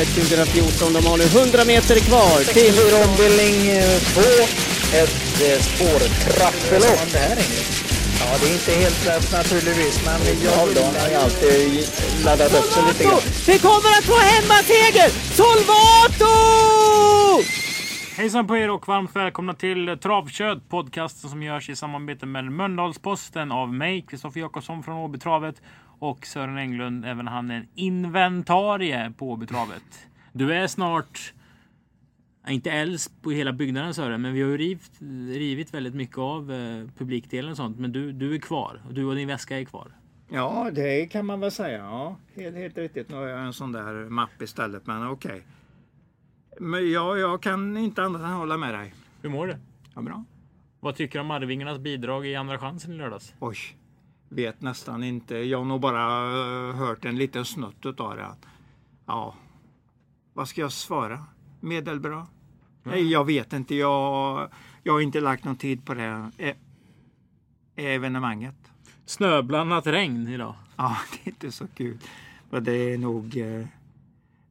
Travet 0.00 0.14
2014. 0.14 0.92
De 0.92 1.06
har 1.06 1.16
nu 1.18 1.24
100 1.24 1.64
meter 1.64 1.96
kvar 2.00 2.38
till... 2.38 2.72
64 2.74 3.04
ombildning 3.08 3.56
2. 4.14 4.20
Ett 5.00 5.32
eh, 5.46 5.60
spårtrappelopp. 5.68 7.00
Ja, 8.20 8.26
det 8.40 8.46
är 8.48 8.52
inte 8.52 8.72
helt 8.72 9.06
lätt 9.06 9.32
naturligtvis, 9.32 10.04
men 10.04 10.20
jag 10.44 10.52
har 10.52 10.66
ju 11.10 11.14
alltid 11.14 11.88
laddat 12.24 12.54
upp 12.58 12.70
sig 12.72 12.82
lite 12.88 13.04
grann. 13.04 13.20
Vi 13.46 13.58
kommer 13.58 13.90
att 13.98 14.04
få 14.04 14.18
hemmaseger! 14.32 15.08
Solvato! 15.38 16.34
Hejsan 18.16 18.46
på 18.46 18.56
er 18.56 18.70
och 18.70 18.88
varmt 18.88 19.16
välkomna 19.16 19.54
till 19.54 19.98
Travkött, 20.02 20.68
podcasten 20.68 21.30
som 21.30 21.42
görs 21.42 21.70
i 21.70 21.76
samarbete 21.76 22.26
med 22.26 22.44
Mölndalsposten 22.44 23.52
av 23.52 23.74
mig, 23.74 24.06
Kristoffer 24.08 24.40
Jakobsson 24.40 24.82
från 24.82 24.96
Åbytravet 24.96 25.56
och 26.00 26.26
Sören 26.26 26.58
Englund, 26.58 27.04
även 27.04 27.28
han 27.28 27.50
en 27.50 27.68
inventarie 27.74 29.12
på 29.18 29.30
Åbytravet. 29.30 30.06
Du 30.32 30.54
är 30.54 30.66
snart, 30.66 31.32
inte 32.48 32.70
äldst 32.70 33.22
på 33.22 33.30
hela 33.30 33.52
byggnaden 33.52 33.94
Sören, 33.94 34.22
men 34.22 34.32
vi 34.32 34.42
har 34.42 34.48
ju 34.48 34.56
rivit, 34.56 34.90
rivit 35.28 35.74
väldigt 35.74 35.94
mycket 35.94 36.18
av 36.18 36.52
eh, 36.52 36.86
publikdelen 36.98 37.50
och 37.50 37.56
sånt. 37.56 37.78
Men 37.78 37.92
du, 37.92 38.12
du 38.12 38.34
är 38.34 38.38
kvar 38.38 38.82
du 38.90 39.04
och 39.04 39.14
din 39.14 39.28
väska 39.28 39.60
är 39.60 39.64
kvar. 39.64 39.92
Ja, 40.28 40.70
det 40.72 41.06
kan 41.06 41.26
man 41.26 41.40
väl 41.40 41.50
säga. 41.50 41.78
Ja, 41.78 42.16
helt, 42.34 42.56
helt 42.56 42.78
riktigt. 42.78 43.08
Nu 43.08 43.16
har 43.16 43.26
jag 43.26 43.40
en 43.40 43.52
sån 43.52 43.72
där 43.72 44.08
mapp 44.08 44.42
istället, 44.42 44.86
men 44.86 45.06
okej. 45.06 45.42
Men 46.60 46.90
ja, 46.90 47.16
jag 47.16 47.42
kan 47.42 47.76
inte 47.76 48.02
annat 48.02 48.22
än 48.22 48.28
hålla 48.28 48.56
med 48.56 48.74
dig. 48.74 48.94
Hur 49.22 49.30
mår 49.30 49.46
du? 49.46 49.56
Ja, 49.94 50.02
bra. 50.02 50.24
Vad 50.80 50.96
tycker 50.96 51.18
du 51.18 51.20
om 51.20 51.30
Arvingarnas 51.30 51.78
bidrag 51.78 52.26
i 52.26 52.36
Andra 52.36 52.58
chansen 52.58 52.92
i 52.92 52.96
lördags? 52.96 53.34
Oj, 53.40 53.56
vet 54.30 54.62
nästan 54.62 55.04
inte. 55.04 55.36
Jag 55.36 55.58
har 55.58 55.64
nog 55.64 55.80
bara 55.80 56.24
eh, 56.68 56.74
hört 56.76 57.04
en 57.04 57.16
liten 57.16 57.44
snutt 57.44 57.86
utav 57.86 58.16
det. 58.16 58.26
Ja, 59.06 59.34
vad 60.32 60.48
ska 60.48 60.60
jag 60.60 60.72
svara? 60.72 61.24
Medelbra? 61.60 62.26
Nej, 62.82 63.10
jag 63.10 63.24
vet 63.24 63.52
inte. 63.52 63.74
Jag, 63.74 64.48
jag 64.82 64.92
har 64.92 65.00
inte 65.00 65.20
lagt 65.20 65.44
någon 65.44 65.56
tid 65.56 65.84
på 65.86 65.94
det 65.94 66.30
e 66.38 66.54
evenemanget. 67.76 68.54
Snöblandat 69.04 69.86
regn 69.86 70.28
idag. 70.28 70.54
Ja, 70.76 70.96
det 71.12 71.30
är 71.30 71.32
inte 71.32 71.52
så 71.52 71.66
kul. 71.68 71.98
Men 72.50 72.64
det 72.64 72.72
är 72.72 72.98
nog... 72.98 73.36
eh, 73.36 73.66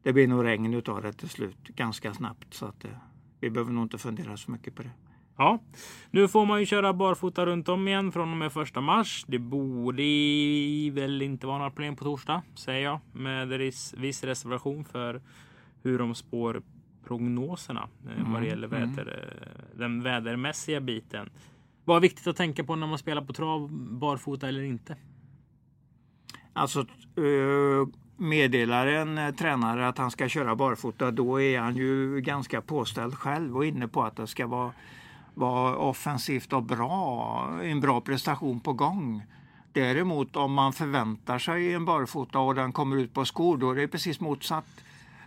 Det 0.04 0.14
blir 0.14 0.28
nog 0.28 0.46
regn 0.46 0.74
utav 0.74 1.02
det 1.02 1.14
till 1.14 1.30
slut 1.30 1.58
ganska 1.68 2.14
snabbt. 2.14 2.54
Så 2.54 2.66
att 2.66 2.86
eh, 2.86 2.92
vi 3.40 3.50
behöver 3.50 3.72
nog 3.72 3.84
inte 3.86 3.98
fundera 3.98 4.38
så 4.38 4.52
mycket 4.52 4.76
på 4.76 4.84
det. 4.84 4.92
Ja, 5.40 5.60
nu 6.12 6.28
får 6.28 6.46
man 6.46 6.60
ju 6.60 6.66
köra 6.66 6.94
barfota 6.94 7.46
runt 7.46 7.70
om 7.70 7.88
igen 7.88 8.12
från 8.12 8.32
och 8.32 8.38
med 8.38 8.52
första 8.52 8.82
mars. 8.82 9.26
Det 9.28 9.40
borde 9.40 10.04
väl 10.92 11.22
inte 11.22 11.48
vara 11.48 11.58
några 11.58 11.72
problem 11.72 11.96
på 11.96 12.04
torsdag, 12.04 12.42
säger 12.56 12.84
jag 12.84 13.00
med 13.14 13.48
viss 13.98 14.24
reservation 14.24 14.86
för 14.86 15.22
hur 15.84 16.00
de 16.00 16.16
spår 16.16 16.62
prognoserna 17.08 17.88
eh, 18.06 18.32
vad 18.32 18.42
det 18.42 18.48
gäller 18.48 18.68
väder, 18.68 19.32
eh, 19.32 19.80
den 19.80 20.04
vädermässiga 20.04 20.82
biten. 20.82 21.30
Vad 21.86 21.98
är 21.98 22.02
viktigt 22.02 22.28
att 22.28 22.36
tänka 22.36 22.64
på 22.64 22.76
när 22.76 22.88
man 22.88 22.98
spelar 22.98 23.22
på 23.22 23.34
trav, 23.34 23.70
barfota 23.72 24.48
eller 24.48 24.62
inte? 24.62 24.96
Alltså 26.54 26.80
eh, 26.80 27.88
meddelar 28.18 28.88
en 28.88 29.36
tränare 29.36 29.88
att 29.88 29.98
han 29.98 30.12
ska 30.12 30.30
köra 30.30 30.56
barfota 30.56 31.12
då 31.12 31.42
är 31.42 31.60
han 31.60 31.76
ju 31.76 32.22
ganska 32.22 32.62
påställd 32.62 33.16
själv 33.16 33.58
och 33.58 33.66
inne 33.66 33.88
på 33.88 34.04
att 34.04 34.16
det 34.16 34.28
ska 34.28 34.48
vara, 34.48 34.72
vara 35.34 35.78
offensivt 35.78 36.54
och 36.54 36.64
bra, 36.64 37.60
en 37.64 37.80
bra 37.80 38.02
prestation 38.02 38.60
på 38.60 38.74
gång. 38.74 39.24
Däremot 39.74 40.36
om 40.36 40.54
man 40.54 40.74
förväntar 40.74 41.40
sig 41.40 41.74
en 41.74 41.86
barfota 41.86 42.40
och 42.40 42.56
den 42.56 42.72
kommer 42.72 42.98
ut 42.98 43.14
på 43.14 43.26
skor 43.26 43.58
då 43.58 43.72
är 43.72 43.76
det 43.76 43.88
precis 43.88 44.20
motsatt. 44.20 44.66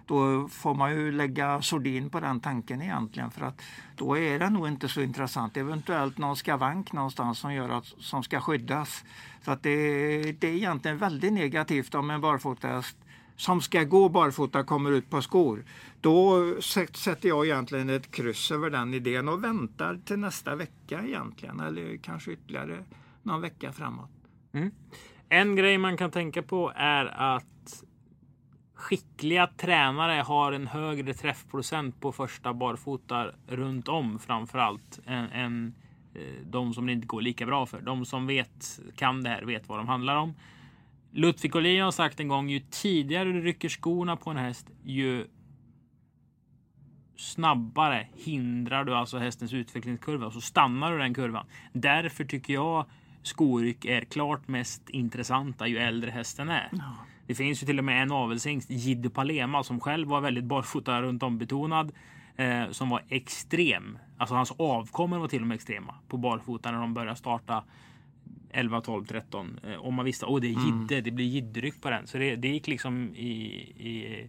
Då 0.07 0.49
får 0.49 0.75
man 0.75 0.91
ju 0.91 1.13
lägga 1.13 1.63
sordin 1.63 2.11
på 2.11 2.21
den 2.21 2.41
tanken 2.41 2.83
egentligen 2.83 3.31
för 3.31 3.45
att 3.47 3.63
då 3.97 4.19
är 4.19 4.39
det 4.39 4.51
nog 4.51 4.69
inte 4.69 4.89
så 4.89 5.01
intressant. 5.01 5.57
Eventuellt 5.57 6.19
någon 6.19 6.37
skavank 6.37 6.93
någonstans 6.93 7.39
som 7.39 7.55
gör 7.55 7.69
att 7.69 7.85
som 7.85 8.23
ska 8.23 8.41
skyddas. 8.41 9.05
Så 9.45 9.51
att 9.51 9.63
det, 9.63 10.33
det 10.33 10.49
är 10.49 10.55
egentligen 10.55 10.99
väldigt 10.99 11.33
negativt 11.33 11.95
om 11.95 12.11
en 12.11 12.21
barfota 12.21 12.83
som 13.37 13.61
ska 13.61 13.85
gå 13.85 14.09
barfota 14.09 14.65
kommer 14.65 14.91
ut 14.91 15.11
på 15.11 15.23
skor. 15.23 15.65
Då 16.01 16.43
sätter 16.95 17.29
jag 17.29 17.47
egentligen 17.47 17.91
ett 17.91 18.11
kryss 18.11 18.51
över 18.51 18.71
den 18.71 18.95
idén 18.95 19.29
och 19.29 19.45
väntar 19.45 20.01
till 20.05 20.19
nästa 20.19 20.55
vecka 20.55 21.03
egentligen 21.05 21.61
eller 21.61 21.97
kanske 21.97 22.33
ytterligare 22.33 22.85
någon 23.23 23.41
vecka 23.41 23.73
framåt. 23.73 24.11
Mm. 24.53 24.71
En 25.29 25.57
grej 25.57 25.79
man 25.79 25.97
kan 25.97 26.11
tänka 26.11 26.43
på 26.43 26.73
är 26.77 27.35
att 27.37 27.83
skickliga 28.75 29.47
tränare 29.47 30.23
har 30.23 30.53
en 30.53 30.67
högre 30.67 31.15
träffprocent 31.15 32.01
på 32.01 32.13
första 32.13 32.55
barfota 32.55 33.31
runt 33.47 33.89
om 33.89 34.19
framförallt 34.19 35.01
än, 35.07 35.31
än 35.31 35.75
eh, 36.15 36.47
de 36.47 36.75
som 36.75 36.87
det 36.87 36.93
inte 36.93 37.07
går 37.07 37.21
lika 37.21 37.47
bra 37.47 37.67
för. 37.67 37.81
De 37.81 38.05
som 38.05 38.27
vet, 38.27 38.81
kan 38.97 39.23
det 39.23 39.31
här, 39.31 39.43
vet 39.43 39.69
vad 39.69 39.79
de 39.79 39.89
handlar 39.89 40.17
om. 40.17 40.35
Ludvig 41.13 41.57
Åhlin 41.57 41.83
har 41.83 41.91
sagt 41.91 42.21
en 42.21 42.29
gång, 42.29 42.49
ju 42.49 42.61
tidigare 42.61 43.33
du 43.33 43.41
rycker 43.41 43.69
skorna 43.69 44.17
på 44.17 44.31
en 44.31 44.37
häst, 44.37 44.71
ju 44.85 45.27
snabbare 47.17 48.09
hindrar 48.15 48.85
du 48.85 48.95
alltså 48.95 49.19
hästens 49.19 49.53
utvecklingskurva 49.53 50.27
och 50.27 50.33
så 50.33 50.41
stannar 50.41 50.93
du 50.93 50.99
den 50.99 51.15
kurvan. 51.15 51.47
Därför 51.73 52.25
tycker 52.25 52.55
jag 52.55 52.87
skoryck 53.23 53.85
är 53.85 54.01
klart 54.01 54.49
mest 54.49 54.91
intressanta 54.91 55.67
ju 55.67 55.79
äldre 55.79 56.11
hästen 56.11 56.49
är. 56.49 56.71
Det 57.27 57.35
finns 57.35 57.63
ju 57.63 57.67
till 57.67 57.79
och 57.79 57.85
med 57.85 58.03
en 58.03 58.13
avelshingst, 58.13 58.71
Jiddu 58.71 59.11
Palema, 59.11 59.63
som 59.63 59.81
själv 59.81 60.09
var 60.09 60.21
väldigt 60.21 60.45
barfota 60.45 61.03
runt 61.03 61.23
om 61.23 61.39
betonad. 61.39 61.93
Eh, 62.37 62.71
som 62.71 62.89
var 62.89 63.03
extrem. 63.09 63.99
Alltså 64.19 64.35
hans 64.35 64.53
avkommor 64.59 65.19
var 65.19 65.29
till 65.29 65.41
och 65.41 65.47
med 65.47 65.55
extrema 65.55 65.95
på 66.09 66.17
barfota 66.17 66.71
när 66.71 66.81
de 66.81 66.95
började 66.95 67.17
starta 67.17 67.65
11, 68.53 68.81
12, 68.81 69.05
13. 69.05 69.61
Eh, 69.67 69.87
om 69.87 69.95
man 69.95 70.05
visste 70.05 70.27
att 70.27 70.41
det 70.41 70.47
är 70.47 70.67
jidde, 70.67 71.01
det 71.01 71.11
blir 71.11 71.27
jidderyck 71.27 71.83
på 71.83 71.91
den. 71.91 72.07
Så 72.07 72.19
det, 72.19 72.37
det 72.37 72.49
gick 72.49 72.67
liksom 72.67 73.15
i, 73.15 73.35
i 73.79 74.29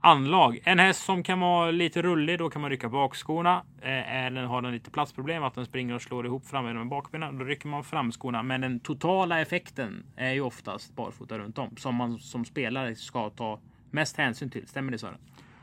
anlag. 0.00 0.58
En 0.64 0.78
häst 0.78 1.04
som 1.04 1.22
kan 1.22 1.40
vara 1.40 1.70
lite 1.70 2.02
rullig, 2.02 2.38
då 2.38 2.50
kan 2.50 2.62
man 2.62 2.70
rycka 2.70 2.88
bakskorna. 2.88 3.62
Eh, 3.80 4.32
den, 4.32 4.46
har 4.46 4.62
den 4.62 4.72
lite 4.72 4.90
platsproblem, 4.90 5.42
att 5.42 5.54
den 5.54 5.66
springer 5.66 5.94
och 5.94 6.02
slår 6.02 6.26
ihop 6.26 6.46
frambenen 6.46 6.78
med 6.78 6.88
bakbenen, 6.88 7.38
då 7.38 7.44
rycker 7.44 7.68
man 7.68 7.84
framskorna. 7.84 8.42
Men 8.42 8.60
den 8.60 8.80
totala 8.80 9.40
effekten 9.40 10.04
är 10.16 10.32
ju 10.32 10.40
oftast 10.40 10.96
barfota 10.96 11.38
runt 11.38 11.58
om. 11.58 11.76
Som 11.76 11.94
man 11.94 12.18
som 12.18 12.44
spelare 12.44 12.96
ska 12.96 13.30
ta 13.30 13.60
mest 13.90 14.16
hänsyn 14.16 14.50
till. 14.50 14.66
Stämmer 14.66 14.92
det 14.92 14.98
Sören? 14.98 15.18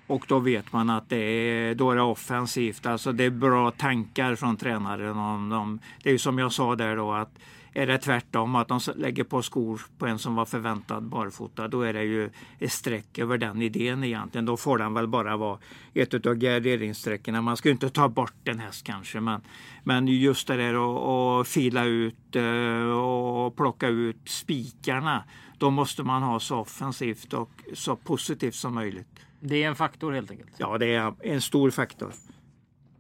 Och 0.07 0.25
då 0.27 0.39
vet 0.39 0.73
man 0.73 0.89
att 0.89 1.09
det 1.09 1.17
är, 1.17 1.75
då 1.75 1.91
är 1.91 1.95
det 1.95 2.01
offensivt. 2.01 2.85
Alltså 2.85 3.11
det 3.11 3.23
är 3.23 3.29
bra 3.29 3.71
tankar 3.71 4.35
från 4.35 4.57
tränaren. 4.57 5.17
Om 5.17 5.49
de, 5.49 5.79
det 6.03 6.09
är 6.09 6.13
ju 6.13 6.19
som 6.19 6.39
jag 6.39 6.51
sa 6.51 6.75
där 6.75 6.95
då 6.95 7.11
att 7.11 7.39
är 7.73 7.87
det 7.87 7.97
tvärtom 7.97 8.55
att 8.55 8.67
de 8.67 8.79
lägger 8.95 9.23
på 9.23 9.41
skor 9.41 9.81
på 9.97 10.05
en 10.07 10.19
som 10.19 10.35
var 10.35 10.45
förväntad 10.45 11.03
barfota 11.03 11.67
då 11.67 11.81
är 11.81 11.93
det 11.93 12.03
ju 12.03 12.29
ett 12.59 12.71
streck 12.71 13.19
över 13.19 13.37
den 13.37 13.61
idén 13.61 14.03
egentligen. 14.03 14.45
Då 14.45 14.57
får 14.57 14.77
den 14.77 14.93
väl 14.93 15.07
bara 15.07 15.37
vara 15.37 15.59
ett 15.93 16.25
av 16.25 16.35
garderingssträckorna. 16.35 17.41
Man 17.41 17.57
ska 17.57 17.69
ju 17.69 17.73
inte 17.73 17.89
ta 17.89 18.09
bort 18.09 18.47
en 18.47 18.59
häst 18.59 18.85
kanske 18.85 19.19
men, 19.19 19.41
men 19.83 20.07
just 20.07 20.47
det 20.47 20.57
där 20.57 20.73
att- 20.73 21.41
att 21.41 21.47
fila 21.47 21.85
ut 21.85 22.35
eh, 22.35 22.89
och 22.89 23.55
plocka 23.55 23.87
ut 23.87 24.17
spikarna. 24.25 25.23
Då 25.57 25.69
måste 25.69 26.03
man 26.03 26.23
ha 26.23 26.39
så 26.39 26.57
offensivt 26.57 27.33
och 27.33 27.51
så 27.73 27.95
positivt 27.95 28.55
som 28.55 28.73
möjligt. 28.73 29.07
Det 29.39 29.63
är 29.63 29.67
en 29.67 29.75
faktor 29.75 30.11
helt 30.11 30.31
enkelt. 30.31 30.51
Ja, 30.57 30.77
det 30.77 30.93
är 30.95 31.13
en 31.19 31.41
stor 31.41 31.69
faktor. 31.71 32.11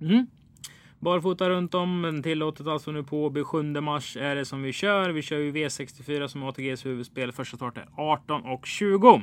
Mm. 0.01 0.27
Barfota 1.01 1.49
runt 1.49 1.73
om, 1.73 2.01
men 2.01 2.23
tillåtet 2.23 2.67
alltså 2.67 2.91
nu 2.91 3.03
på 3.03 3.25
Åby 3.25 3.43
7 3.43 3.63
mars 3.63 4.17
är 4.17 4.35
det 4.35 4.45
som 4.45 4.61
vi 4.61 4.73
kör. 4.73 5.09
Vi 5.09 5.21
kör 5.21 5.37
ju 5.37 5.51
V64 5.51 6.27
som 6.27 6.43
ATGs 6.43 6.85
huvudspel. 6.85 7.31
Första 7.31 7.57
start 7.57 7.77
är 7.77 7.87
18 7.95 8.41
och 8.45 8.65
20. 8.65 9.21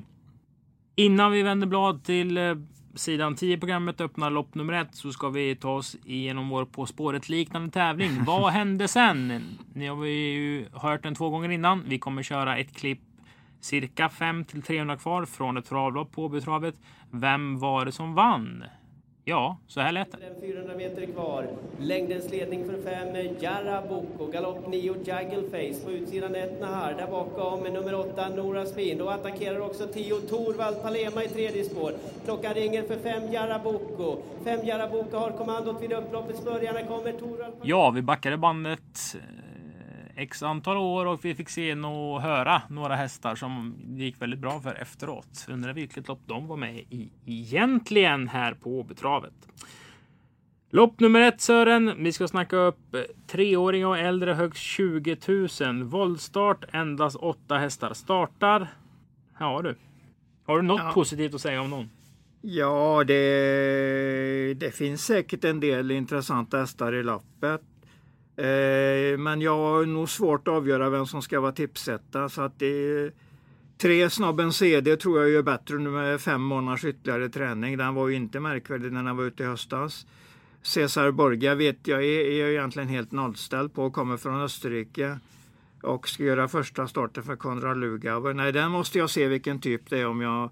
Innan 0.96 1.32
vi 1.32 1.42
vänder 1.42 1.66
blad 1.66 2.04
till 2.04 2.38
eh, 2.38 2.54
sidan 2.94 3.34
10 3.34 3.56
i 3.56 3.60
programmet 3.60 4.00
öppnar 4.00 4.30
lopp 4.30 4.54
nummer 4.54 4.72
ett 4.72 4.94
så 4.94 5.12
ska 5.12 5.28
vi 5.28 5.56
ta 5.56 5.70
oss 5.70 5.96
igenom 6.04 6.48
vår 6.48 6.64
På 6.64 6.86
spåret 6.86 7.28
liknande 7.28 7.70
tävling. 7.70 8.10
Vad 8.26 8.52
hände 8.52 8.88
sen? 8.88 9.42
Ni 9.72 9.86
har 9.86 10.04
ju 10.04 10.66
hört 10.72 11.02
den 11.02 11.14
två 11.14 11.30
gånger 11.30 11.48
innan. 11.48 11.84
Vi 11.86 11.98
kommer 11.98 12.22
köra 12.22 12.56
ett 12.56 12.76
klipp 12.76 13.00
cirka 13.60 14.08
5 14.08 14.44
till 14.44 14.62
300 14.62 14.96
kvar 14.96 15.24
från 15.24 15.56
ett 15.56 15.66
travlopp 15.66 16.12
på 16.12 16.24
Åbytravet. 16.24 16.74
Vem 17.10 17.58
var 17.58 17.84
det 17.84 17.92
som 17.92 18.14
vann? 18.14 18.64
Ja, 19.28 19.56
så 19.66 19.80
här 19.80 19.92
lät 19.92 20.12
det. 20.12 20.18
Den 20.20 20.40
400 20.40 20.74
meter 20.76 21.06
kvar. 21.06 21.46
Längdens 21.80 22.30
ledning 22.30 22.64
för 22.64 22.82
fem 22.82 23.36
Jarra 23.40 23.82
Boko. 23.88 24.30
Galopp 24.32 24.68
9 24.68 24.94
Juggle 24.94 25.42
Face. 25.50 25.84
På 25.84 25.90
utsidan 25.90 26.34
1 26.34 26.60
Nahar. 26.60 26.94
Där 26.94 27.06
bakom 27.06 27.60
nummer 27.60 27.94
8 27.94 28.28
Nora 28.28 28.66
Spin. 28.66 28.98
Då 28.98 29.08
attackerar 29.08 29.60
också 29.60 29.86
10 29.86 30.20
Torvald 30.20 30.82
Palema 30.82 31.24
i 31.24 31.28
tredje 31.28 31.64
spår. 31.64 31.92
Klockan 32.24 32.54
ringer 32.54 32.82
för 32.82 32.96
fem 32.96 33.32
Jarra 33.32 33.58
Boko. 33.58 34.16
Fem 34.44 34.60
Jarra 34.66 34.88
Boko 34.88 35.16
har 35.16 35.30
kommandot 35.30 35.82
vid 35.82 35.92
upploppets 35.92 36.44
början. 36.44 36.76
Här 36.76 36.86
kommer 36.86 37.12
Torvald 37.12 37.54
Ja, 37.62 37.90
vi 37.90 38.02
backade 38.02 38.36
bandet 38.36 39.16
x 40.18 40.42
antal 40.42 40.76
år 40.76 41.06
och 41.06 41.24
vi 41.24 41.34
fick 41.34 41.48
se 41.48 41.74
och 41.74 42.22
höra 42.22 42.62
några 42.68 42.96
hästar 42.96 43.34
som 43.34 43.74
det 43.86 44.04
gick 44.04 44.22
väldigt 44.22 44.40
bra 44.40 44.60
för 44.60 44.74
efteråt. 44.74 45.46
Undrar 45.48 45.72
vilket 45.72 46.08
lopp 46.08 46.20
de 46.26 46.46
var 46.46 46.56
med 46.56 46.74
i 46.76 47.10
egentligen 47.26 48.28
här 48.28 48.54
på 48.54 48.80
Åbytravet. 48.80 49.34
Lopp 50.70 51.00
nummer 51.00 51.20
ett 51.20 51.40
Sören. 51.40 52.04
Vi 52.04 52.12
ska 52.12 52.28
snacka 52.28 52.56
upp 52.56 52.96
treåringar 53.26 53.86
och 53.86 53.98
äldre 53.98 54.32
högst 54.32 54.62
20 54.62 55.16
000. 55.60 55.82
Våldstart. 55.82 56.64
Endast 56.72 57.16
åtta 57.16 57.58
hästar 57.58 57.94
startar. 57.94 58.68
Ja 59.40 59.62
du. 59.62 59.74
Har 60.46 60.56
du 60.56 60.62
något 60.62 60.80
Ja. 60.84 60.90
positivt 60.94 61.34
att 61.34 61.40
säga 61.40 61.60
om 61.62 61.70
någon? 61.70 61.90
Ja, 62.40 63.04
det, 63.06 64.54
det 64.54 64.74
finns 64.74 65.04
säkert 65.04 65.44
en 65.44 65.60
del 65.60 65.90
intressanta 65.90 66.58
hästar 66.58 66.94
i 66.94 67.02
loppet. 67.02 67.60
Eh, 68.38 69.18
men 69.18 69.40
jag 69.40 69.56
har 69.56 69.86
nog 69.86 70.08
svårt 70.08 70.48
att 70.48 70.54
avgöra 70.54 70.90
vem 70.90 71.06
som 71.06 71.22
ska 71.22 71.40
vara 71.40 71.52
tipsetta. 71.52 72.28
Så 72.28 72.42
att 72.42 72.58
det, 72.58 73.10
tre 73.78 74.10
snabben 74.10 74.52
CD 74.52 74.96
tror 74.96 75.20
jag 75.20 75.30
gör 75.30 75.42
bättre 75.42 75.78
nu 75.78 75.90
med 75.90 76.20
fem 76.20 76.42
månaders 76.42 76.84
ytterligare 76.84 77.28
träning. 77.28 77.76
Den 77.76 77.94
var 77.94 78.08
ju 78.08 78.14
inte 78.14 78.40
märkvärdig 78.40 78.92
när 78.92 79.02
den 79.02 79.16
var 79.16 79.24
ute 79.24 79.42
i 79.42 79.46
höstas. 79.46 80.06
Cesar 80.62 81.10
Borgia 81.10 81.54
vet 81.54 81.86
jag 81.86 82.04
är, 82.04 82.20
är 82.20 82.48
egentligen 82.50 82.88
helt 82.88 83.12
nollställd 83.12 83.74
på 83.74 83.90
kommer 83.90 84.16
från 84.16 84.40
Österrike. 84.40 85.18
Och 85.82 86.08
ska 86.08 86.22
göra 86.22 86.48
första 86.48 86.88
starten 86.88 87.22
för 87.22 87.36
Konrad 87.36 87.78
Lugauer. 87.78 88.34
Nej, 88.34 88.52
den 88.52 88.70
måste 88.70 88.98
jag 88.98 89.10
se 89.10 89.28
vilken 89.28 89.60
typ 89.60 89.90
det 89.90 89.98
är 89.98 90.06
om 90.06 90.20
jag 90.20 90.50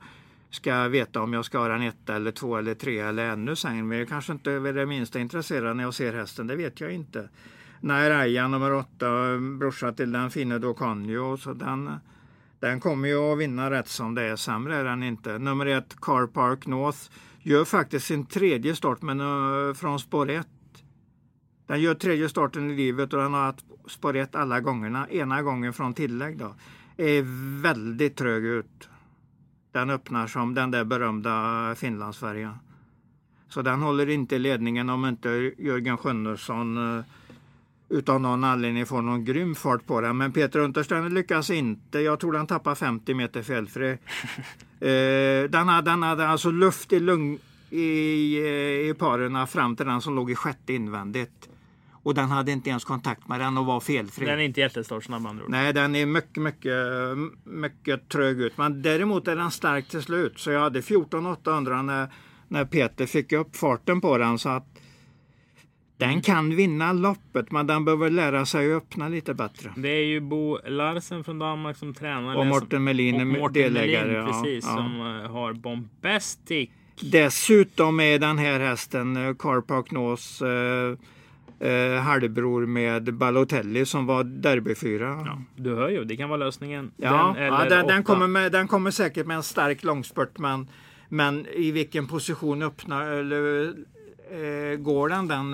ska 0.50 0.88
veta 0.88 1.22
om 1.22 1.32
jag 1.32 1.44
ska 1.44 1.58
ha 1.58 1.74
en 1.74 1.82
etta 1.82 2.16
eller 2.16 2.30
två 2.30 2.56
eller 2.56 2.74
tre 2.74 2.98
eller 2.98 3.30
ännu 3.30 3.56
sämre. 3.56 3.82
Men 3.82 3.98
jag 3.98 4.08
kanske 4.08 4.32
inte 4.32 4.52
är 4.52 4.72
det 4.72 4.86
minsta 4.86 5.18
intresserad 5.18 5.76
när 5.76 5.84
jag 5.84 5.94
ser 5.94 6.12
hästen, 6.12 6.46
det 6.46 6.56
vet 6.56 6.80
jag 6.80 6.92
inte. 6.92 7.28
Nej, 7.80 8.10
Raja 8.10 8.48
nummer 8.48 8.72
åtta, 8.72 9.38
brorsa 9.58 9.92
till 9.92 10.12
den 10.12 10.30
fine 10.30 10.60
Doconio, 10.60 11.36
så 11.36 11.52
den, 11.52 11.90
den 12.60 12.80
kommer 12.80 13.08
ju 13.08 13.32
att 13.32 13.38
vinna 13.38 13.70
rätt 13.70 13.88
som 13.88 14.14
det 14.14 14.22
är. 14.22 14.36
Sämre 14.36 14.76
är 14.76 14.84
den 14.84 15.02
inte. 15.02 15.38
Nummer 15.38 15.66
ett, 15.66 16.00
Car 16.00 16.26
Park 16.26 16.66
North, 16.66 16.98
gör 17.46 17.64
faktiskt 17.64 18.06
sin 18.06 18.26
tredje 18.26 18.76
start 18.76 19.02
men 19.02 19.20
uh, 19.20 19.74
från 19.74 19.98
spår 19.98 20.30
1. 20.30 20.46
Den 21.66 21.80
gör 21.80 21.94
tredje 21.94 22.28
starten 22.28 22.70
i 22.70 22.76
livet 22.76 23.12
och 23.12 23.22
den 23.22 23.34
har 23.34 23.40
haft 23.44 23.64
spår 23.86 24.16
1 24.16 24.34
alla 24.34 24.60
gångerna. 24.60 25.08
Ena 25.10 25.42
gången 25.42 25.72
från 25.72 25.94
tillägg 25.94 26.38
då. 26.38 26.54
Är 26.96 27.22
väldigt 27.62 28.16
trög 28.16 28.44
ut. 28.44 28.88
Den 29.72 29.90
öppnar 29.90 30.26
som 30.26 30.54
den 30.54 30.70
där 30.70 30.84
berömda 30.84 31.74
Finlandsfärjan. 31.74 32.58
Så 33.48 33.62
den 33.62 33.82
håller 33.82 34.08
inte 34.08 34.38
ledningen 34.38 34.90
om 34.90 35.04
inte 35.04 35.52
Jörgen 35.58 35.96
Sjunnesson 35.96 36.98
eh, 36.98 37.04
utan 37.88 38.22
någon 38.22 38.44
anledning 38.44 38.86
får 38.86 39.02
någon 39.02 39.24
grym 39.24 39.54
fart 39.54 39.86
på 39.86 40.00
den. 40.00 40.16
Men 40.16 40.32
Peter 40.32 40.58
Untersteiner 40.58 41.10
lyckas 41.10 41.50
inte. 41.50 42.00
Jag 42.00 42.20
tror 42.20 42.32
den 42.32 42.46
tappar 42.46 42.74
50 42.74 43.14
meter 43.14 43.42
felfri. 43.42 43.90
eh, 44.80 45.50
den, 45.50 45.68
hade, 45.68 45.90
den 45.90 46.02
hade 46.02 46.28
alltså 46.28 46.50
luft 46.50 46.92
i, 46.92 47.00
lung, 47.00 47.38
i, 47.70 48.38
eh, 48.38 48.90
i 48.90 48.94
parerna 48.98 49.46
fram 49.46 49.76
till 49.76 49.86
den 49.86 50.00
som 50.00 50.14
låg 50.14 50.30
i 50.30 50.34
sjätte 50.34 50.72
invändigt. 50.72 51.48
Och 52.06 52.14
den 52.14 52.30
hade 52.30 52.52
inte 52.52 52.70
ens 52.70 52.84
kontakt 52.84 53.28
med 53.28 53.40
den 53.40 53.58
och 53.58 53.66
var 53.66 53.80
felfri. 53.80 54.26
Den 54.26 54.38
är 54.38 54.44
inte 54.44 54.60
jättestartsnabb 54.60 55.22
med 55.22 55.30
andra 55.30 55.44
ord. 55.44 55.50
Nej, 55.50 55.72
den 55.72 55.94
är 55.94 56.06
mycket, 56.06 56.42
mycket, 56.42 56.76
mycket 57.44 58.08
trög 58.08 58.40
ut. 58.40 58.58
Men 58.58 58.82
däremot 58.82 59.28
är 59.28 59.36
den 59.36 59.50
stark 59.50 59.88
till 59.88 60.02
slut. 60.02 60.38
Så 60.38 60.50
jag 60.50 60.60
hade 60.60 60.82
14 60.82 61.26
800 61.26 61.82
när, 61.82 62.08
när 62.48 62.64
Peter 62.64 63.06
fick 63.06 63.32
upp 63.32 63.56
farten 63.56 64.00
på 64.00 64.18
den. 64.18 64.38
Så 64.38 64.48
att 64.48 64.66
den 65.98 66.22
kan 66.22 66.56
vinna 66.56 66.92
loppet, 66.92 67.50
men 67.52 67.66
den 67.66 67.84
behöver 67.84 68.10
lära 68.10 68.46
sig 68.46 68.72
att 68.72 68.82
öppna 68.82 69.08
lite 69.08 69.34
bättre. 69.34 69.72
Det 69.76 69.88
är 69.88 70.04
ju 70.04 70.20
Bo 70.20 70.58
Larsen 70.66 71.24
från 71.24 71.38
Danmark 71.38 71.76
som 71.76 71.94
tränar. 71.94 72.36
Och 72.36 72.46
Mårten 72.46 72.84
Melin 72.84 73.20
är 73.20 73.48
delägare. 73.48 74.06
Melin, 74.06 74.20
ja, 74.20 74.26
precis, 74.26 74.64
ja. 74.64 74.76
som 74.76 75.00
eh, 75.00 75.30
har 75.30 75.52
Bombastic. 75.52 76.70
Dessutom 77.00 78.00
är 78.00 78.18
den 78.18 78.38
här 78.38 78.60
hästen 78.60 79.16
eh, 79.16 79.34
Carpark 79.34 79.90
Nås 79.90 80.42
eh, 80.42 81.68
eh, 81.68 82.00
halvbror 82.00 82.66
med 82.66 83.14
Balotelli 83.14 83.86
som 83.86 84.06
var 84.06 84.24
derbyfyra. 84.24 85.22
Ja, 85.26 85.42
du 85.56 85.74
hör 85.74 85.88
ju, 85.88 86.04
det 86.04 86.16
kan 86.16 86.28
vara 86.28 86.38
lösningen. 86.38 86.90
Ja, 86.96 87.34
Den 87.36 87.46
ja, 87.46 87.64
den, 87.64 87.86
den, 87.86 88.02
kommer 88.02 88.26
med, 88.26 88.52
den 88.52 88.68
kommer 88.68 88.90
säkert 88.90 89.26
med 89.26 89.36
en 89.36 89.42
stark 89.42 89.84
långspurt 89.84 90.38
men, 90.38 90.68
men 91.08 91.46
i 91.46 91.70
vilken 91.70 92.06
position 92.06 92.62
öppnar 92.62 93.06
eller 93.06 93.74
eh, 94.30 94.76
går 94.78 95.08
den 95.08 95.28
den 95.28 95.52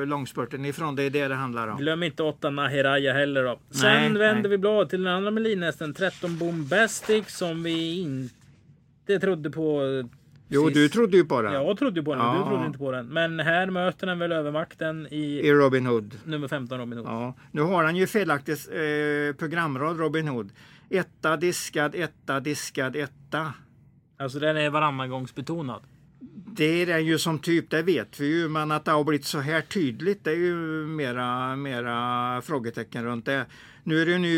eh, 0.00 0.06
långspurten 0.06 0.64
ifrån? 0.64 0.96
Det 0.96 1.02
är 1.02 1.10
det 1.10 1.28
det 1.28 1.34
handlar 1.34 1.68
om. 1.68 1.78
Glöm 1.78 2.02
inte 2.02 2.22
åtta 2.22 2.50
Nahiraya 2.50 3.12
heller 3.12 3.44
då. 3.44 3.58
Sen 3.70 3.82
Nej, 3.92 4.12
vänder 4.12 4.42
nej. 4.42 4.50
vi 4.50 4.58
blad 4.58 4.90
till 4.90 5.02
den 5.04 5.14
andra 5.14 5.30
Melinhästen, 5.30 5.94
13 5.94 6.38
Bombastic 6.38 7.28
som 7.28 7.62
vi 7.62 8.00
inte 8.00 9.18
trodde 9.20 9.50
på. 9.50 9.80
Jo, 10.48 10.62
sist. 10.64 10.74
du 10.74 10.88
trodde 10.88 11.16
ju 11.16 11.24
på 11.24 11.42
den. 11.42 11.52
Jag 11.52 11.78
trodde 11.78 12.02
på 12.02 12.14
den, 12.14 12.24
Ja. 12.24 12.38
du 12.44 12.50
trodde 12.50 12.66
inte 12.66 12.78
på 12.78 12.92
den. 12.92 13.06
Men 13.06 13.40
här 13.40 13.66
möter 13.66 14.06
den 14.06 14.18
väl 14.18 14.32
övermakten 14.32 15.06
i 15.10 15.40
I 15.40 15.52
Robin 15.52 15.86
Hood. 15.86 16.14
nummer 16.24 16.48
15 16.48 16.78
Robin 16.78 16.98
Hood. 16.98 17.08
Ja. 17.08 17.34
Nu 17.52 17.62
har 17.62 17.84
han 17.84 17.96
ju 17.96 18.06
felaktigt 18.06 18.68
eh, 18.72 19.36
programrad 19.38 19.98
Robin 19.98 20.28
Hood. 20.28 20.50
Etta 20.90 21.36
diskad, 21.36 21.94
etta 21.94 22.40
diskad, 22.40 22.96
etta. 22.96 23.52
Alltså 24.16 24.38
den 24.38 24.56
är 24.56 24.70
varannan 24.70 25.10
gångs 25.10 25.34
betonad. 25.34 25.80
Det 26.56 26.82
är 26.82 26.86
den 26.86 27.06
ju 27.06 27.18
som 27.18 27.38
typ, 27.38 27.70
det 27.70 27.82
vet 27.82 28.20
vi 28.20 28.26
ju, 28.26 28.48
men 28.48 28.70
att 28.70 28.84
det 28.84 28.90
har 28.90 29.04
blivit 29.04 29.26
så 29.26 29.38
här 29.38 29.60
tydligt 29.60 30.24
det 30.24 30.30
är 30.30 30.36
ju 30.36 30.54
mera, 30.86 31.56
mera 31.56 32.42
frågetecken 32.42 33.04
runt 33.04 33.24
det. 33.24 33.46
Nu 33.82 34.02
är 34.02 34.06
det 34.06 34.12
ju 34.12 34.18
ny 34.18 34.36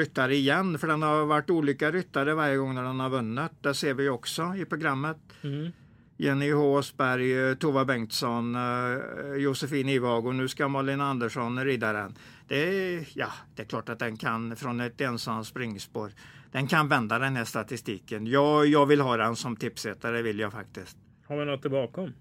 ryttare 0.00 0.34
igen, 0.34 0.78
för 0.78 0.88
den 0.88 1.02
har 1.02 1.26
varit 1.26 1.50
olika 1.50 1.90
ryttare 1.90 2.34
varje 2.34 2.56
gång 2.56 2.74
när 2.74 2.82
den 2.82 3.00
har 3.00 3.10
vunnit. 3.10 3.50
Det 3.60 3.74
ser 3.74 3.94
vi 3.94 4.08
också 4.08 4.54
i 4.56 4.64
programmet. 4.64 5.16
Mm. 5.42 5.72
Jenny 6.16 6.52
Håsberg, 6.52 7.56
Tova 7.56 7.84
Bengtsson, 7.84 8.54
eh, 8.54 9.34
Josefin 9.36 9.88
Ivag 9.88 10.26
och 10.26 10.34
nu 10.34 10.48
ska 10.48 10.68
Malin 10.68 11.00
Andersson 11.00 11.64
rida 11.64 11.92
den. 11.92 12.14
Det 12.48 12.58
är, 12.58 13.08
ja, 13.14 13.28
det 13.54 13.62
är 13.62 13.66
klart 13.66 13.88
att 13.88 13.98
den 13.98 14.16
kan 14.16 14.56
från 14.56 14.80
ett 14.80 15.00
ensamt 15.00 15.46
springspår. 15.46 16.12
Den 16.52 16.66
kan 16.66 16.88
vända 16.88 17.18
den 17.18 17.36
här 17.36 17.44
statistiken. 17.44 18.26
Jag, 18.26 18.66
jag 18.66 18.86
vill 18.86 19.00
ha 19.00 19.16
den 19.16 19.36
som 19.36 19.56
tipsetare, 19.56 20.22
vill 20.22 20.38
jag 20.38 20.52
faktiskt. 20.52 20.96
Har 21.26 21.36
vi 21.36 21.44
något 21.44 21.70
bakom? 21.70 22.12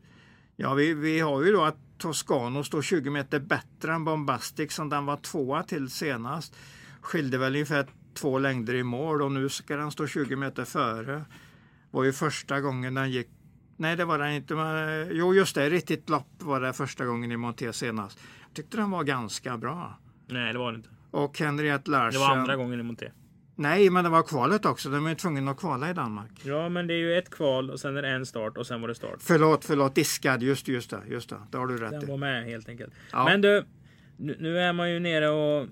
Ja, 0.55 0.73
vi, 0.73 0.93
vi 0.93 1.19
har 1.19 1.43
ju 1.43 1.51
då 1.51 1.63
att 1.63 1.77
Toscano 1.97 2.63
står 2.63 2.81
20 2.81 3.09
meter 3.09 3.39
bättre 3.39 3.93
än 3.93 4.05
Bombastic 4.05 4.73
som 4.73 4.89
den 4.89 5.05
var 5.05 5.17
tvåa 5.17 5.63
till 5.63 5.89
senast. 5.89 6.55
Skilde 7.01 7.37
väl 7.37 7.53
ungefär 7.55 7.85
två 8.13 8.39
längder 8.39 8.73
i 8.73 8.83
mål 8.83 9.21
och 9.21 9.31
nu 9.31 9.49
ska 9.49 9.75
den 9.75 9.91
stå 9.91 10.07
20 10.07 10.35
meter 10.35 10.65
före. 10.65 11.25
var 11.91 12.03
ju 12.03 12.13
första 12.13 12.61
gången 12.61 12.93
den 12.93 13.11
gick 13.11 13.27
Nej, 13.77 13.95
det 13.95 14.05
var 14.05 14.19
den 14.19 14.31
inte. 14.33 14.55
Men, 14.55 15.07
jo, 15.11 15.33
just 15.33 15.55
det. 15.55 15.69
Riktigt 15.69 16.09
lopp 16.09 16.27
var 16.39 16.61
det 16.61 16.73
första 16.73 17.05
gången 17.05 17.31
i 17.31 17.38
Monté 17.38 17.71
senast. 17.73 18.19
Jag 18.41 18.53
tyckte 18.53 18.77
den 18.77 18.91
var 18.91 19.03
ganska 19.03 19.57
bra. 19.57 20.00
Nej, 20.27 20.53
det 20.53 20.59
var 20.59 20.71
det 20.71 20.75
inte. 20.75 20.89
Och 21.11 21.39
Henriette 21.39 21.83
Det 21.85 21.91
Larsen. 21.91 22.21
var 22.21 22.38
andra 22.38 22.55
gången 22.55 22.79
i 22.79 22.83
Monté. 22.83 23.11
Nej, 23.62 23.89
men 23.89 24.03
det 24.03 24.10
var 24.10 24.24
kvalet 24.24 24.65
också. 24.65 24.89
De 24.89 25.06
är 25.08 25.15
tvungna 25.15 25.51
att 25.51 25.58
kvala 25.58 25.89
i 25.89 25.94
Danmark. 25.94 26.32
Ja, 26.44 26.70
men 26.70 26.88
det 26.88 26.94
är 26.94 26.98
ju 26.98 27.18
ett 27.18 27.30
kval 27.30 27.70
och 27.72 27.80
sen 27.80 27.98
är 27.98 28.01
det 28.01 28.10
en 28.10 28.25
start 28.25 28.58
och 28.58 28.68
sen 28.68 28.82
var 28.82 28.88
det 28.88 28.96
start. 28.96 29.18
Förlåt, 29.20 29.65
förlåt. 29.65 29.96
Diskad. 29.96 30.44
Just, 30.44 30.68
just 30.68 30.89
det. 30.89 31.01
Just 31.08 31.30
det. 31.30 31.36
Det 31.51 31.58
har 31.58 31.68
du 31.68 31.77
rätt 31.77 31.91
Den 31.91 32.03
i. 32.03 32.06
var 32.06 32.18
med 32.18 32.46
helt 32.46 32.70
enkelt. 32.70 32.94
Ja. 33.12 33.25
Men 33.25 33.41
du, 33.41 33.65
nu, 34.18 34.60
är 34.60 34.74
man 34.74 34.91
ju 34.91 35.00
nere 35.00 35.30
och 35.30 35.68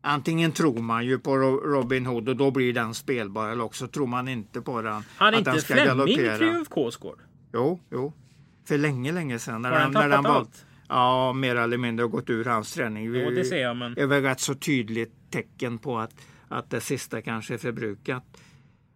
Antingen 0.00 0.52
tror 0.52 0.78
man 0.78 1.06
ju 1.06 1.18
på 1.18 1.36
Ro- 1.36 1.60
Robin 1.60 2.06
Hood 2.06 2.28
och 2.28 2.36
då 2.36 2.50
blir 2.50 2.72
den 2.72 2.94
spelbar 2.94 3.48
eller 3.48 3.64
också 3.64 3.88
tror 3.88 4.06
man 4.06 4.28
inte 4.28 4.60
på 4.60 4.82
den. 4.82 5.02
Att 5.18 5.34
inte 5.34 5.50
den 5.50 5.60
ska 5.60 5.74
Flemming 5.74 5.88
galoppera. 5.96 6.36
Triumf 6.38 6.68
K-score? 6.68 7.16
Jo, 7.52 7.80
jo. 7.90 8.12
För 8.64 8.78
länge, 8.78 9.12
länge 9.12 9.38
sedan. 9.38 9.62
När 9.62 9.70
Har 9.70 9.78
den 9.78 9.92
när 9.92 10.10
tappat 10.10 10.24
var, 10.24 10.34
allt? 10.36 10.66
Ja, 10.88 11.32
mer 11.32 11.56
eller 11.56 11.76
mindre 11.78 12.06
gått 12.06 12.30
ur 12.30 12.44
hans 12.44 12.72
träning. 12.74 13.12
Vi- 13.12 13.24
Jo, 13.24 13.30
det 13.30 13.44
ser 13.44 13.62
jag, 13.62 13.76
men- 13.76 13.94
Det 13.94 14.02
är 14.02 14.06
väl 14.06 14.22
rätt 14.22 14.40
så 14.40 14.54
tydligt 14.54 15.12
tecken 15.30 15.78
på 15.78 15.98
att, 15.98 16.14
att 16.48 16.70
det 16.70 16.80
sista 16.80 17.22
kanske 17.22 17.54
är 17.54 17.58
förbrukat. 17.58 18.24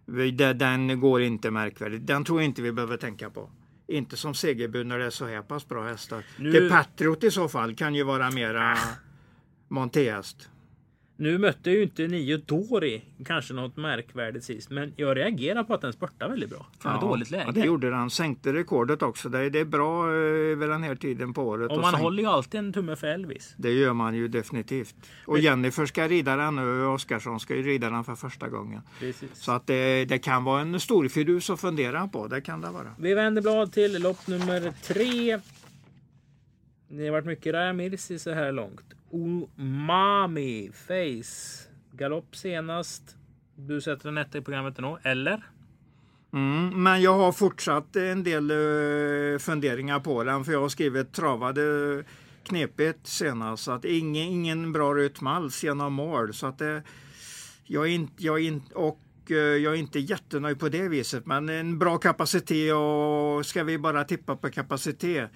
Det- 0.07 0.53
Den 0.53 1.01
går 1.01 1.23
inte 1.23 1.51
märkvärdigt. 1.51 2.07
Den 2.07 2.25
tror 2.25 2.41
jag 2.41 2.45
inte 2.45 2.63
vi 2.63 2.73
behöver 2.73 2.97
tänka 2.97 3.31
på. 3.31 3.51
Inte 3.87 4.17
som 4.17 4.35
segerbud 4.35 4.87
när 4.87 4.99
det 4.99 5.05
är 5.05 5.11
så 5.11 5.27
här 5.27 5.43
pass 5.43 5.69
bra 5.69 5.85
hästar. 5.89 6.25
Nu- 6.39 6.53
Till 6.53 6.71
Patriot 6.71 7.25
i 7.25 7.31
så 7.31 7.49
fall 7.49 7.75
kan 7.75 7.95
ju 7.95 8.03
vara 8.03 8.31
mera 8.31 8.77
montéhäst. 9.69 10.49
Nu 11.21 11.39
mötte 11.39 11.71
ju 11.71 11.83
inte 11.83 12.07
Nio 12.07 12.37
Dori 12.37 13.03
kanske 13.27 13.55
något 13.55 13.77
märkvärdigt 13.77 14.45
sist, 14.45 14.71
men 14.71 14.93
jag 14.97 15.17
reagerar 15.17 15.65
på 15.65 15.75
att 15.75 15.81
den 15.81 15.93
spurtar 15.93 16.29
väldigt 16.29 16.51
bra. 16.51 16.67
Från 16.81 16.95
ett 16.95 17.01
dåligt 17.01 17.31
läge. 17.31 17.45
Ja, 17.47 17.53
det 17.53 17.61
gjorde 17.61 17.95
han. 17.95 18.11
Sänkte 18.11 18.53
rekordet 18.53 19.03
också. 19.03 19.29
Det, 19.29 19.39
är- 19.39 19.51
det 19.51 19.59
är 19.59 19.65
bra 19.65 20.07
eh, 20.15 20.57
vid 20.59 20.69
den 20.69 20.83
här 20.83 20.95
tiden 20.95 21.35
på 21.35 21.43
året. 21.49 21.71
och 21.71 21.77
att 21.77 21.83
man 21.83 21.95
håller 21.95 22.23
ju 22.23 22.29
alltid 22.29 22.59
en 22.59 22.73
tumme 22.73 22.97
för 22.97 23.07
Elvis. 23.07 23.55
Det 23.57 23.71
gör 23.73 23.93
man 23.93 24.15
ju 24.15 24.29
definitivt. 24.29 24.95
Och 25.27 25.39
Jennifer 25.39 25.87
ska 25.87 26.09
rida 26.09 26.37
den 26.37 26.57
nu 26.57 26.83
och 26.83 26.95
Oskarsson 26.95 27.41
ska 27.41 27.57
ju 27.57 27.63
rida 27.63 27.91
den 27.91 28.05
för 28.05 28.15
första 28.15 28.49
gången. 28.49 28.81
Precis. 29.01 29.31
Så 29.35 29.53
att 29.53 29.67
det, 29.67 30.05
det 30.05 30.19
kan 30.19 30.45
vara 30.45 30.61
en 30.61 30.81
stor 30.81 31.09
fidus 31.09 31.51
att 31.51 31.61
fundera 31.61 32.09
på. 32.09 32.27
Det 32.29 32.41
kan 32.41 32.61
det 32.61 32.71
vara. 32.71 32.95
Vi 32.99 33.15
vänder 33.15 33.43
blad 33.43 33.73
till 33.73 34.03
lopp 34.03 34.27
nummer 34.27 34.73
tre. 34.83 35.39
Det 36.91 37.05
har 37.05 37.13
varit 37.13 37.27
mycket 37.27 37.55
Raja 37.55 37.73
Mirsi 37.73 38.19
så 38.19 38.31
här 38.31 38.53
långt. 38.53 38.95
Umami 39.13 40.71
Face. 40.73 41.69
Galopp 41.93 42.37
senast. 42.37 43.17
Du 43.57 43.81
sätter 43.81 44.09
en 44.09 44.19
etta 44.19 44.39
i 44.39 44.41
programmet 44.41 44.79
nu, 44.79 44.97
eller? 45.03 45.43
Mm, 46.33 46.83
men 46.83 47.03
jag 47.03 47.15
har 47.15 47.33
fortsatt 47.33 47.97
en 47.97 48.23
del 48.23 48.51
uh, 48.51 49.39
funderingar 49.39 50.01
på 50.01 50.25
den 50.25 50.45
för 50.45 50.53
jag 50.53 50.61
har 50.61 50.69
skrivit 50.69 51.13
travade 51.13 52.05
knepigt 52.45 53.07
senast. 53.07 53.63
Så 53.63 53.73
att 53.73 53.85
ingen, 53.85 54.25
ingen 54.25 54.73
bra 54.73 54.95
rytm 54.95 55.27
alls 55.27 55.65
genom 55.65 55.93
mål. 55.93 56.35
Så 56.35 56.47
att 56.47 56.59
det, 56.59 56.83
jag 57.65 57.85
är 57.85 57.91
inte, 57.91 58.13
jag 58.17 58.39
är 58.39 58.45
inte, 58.45 58.75
och 58.75 59.01
uh, 59.31 59.37
jag 59.37 59.75
är 59.75 59.79
inte 59.79 59.99
jättenöjd 59.99 60.61
på 60.61 60.69
det 60.69 60.89
viset. 60.89 61.27
Men 61.27 61.49
en 61.49 61.79
bra 61.79 61.99
kapacitet 61.99 62.75
och 62.75 63.47
ska 63.47 63.65
vi 63.65 63.79
bara 63.79 64.05
tippa 64.05 64.37
på 64.37 64.51
kapacitet 64.51 65.31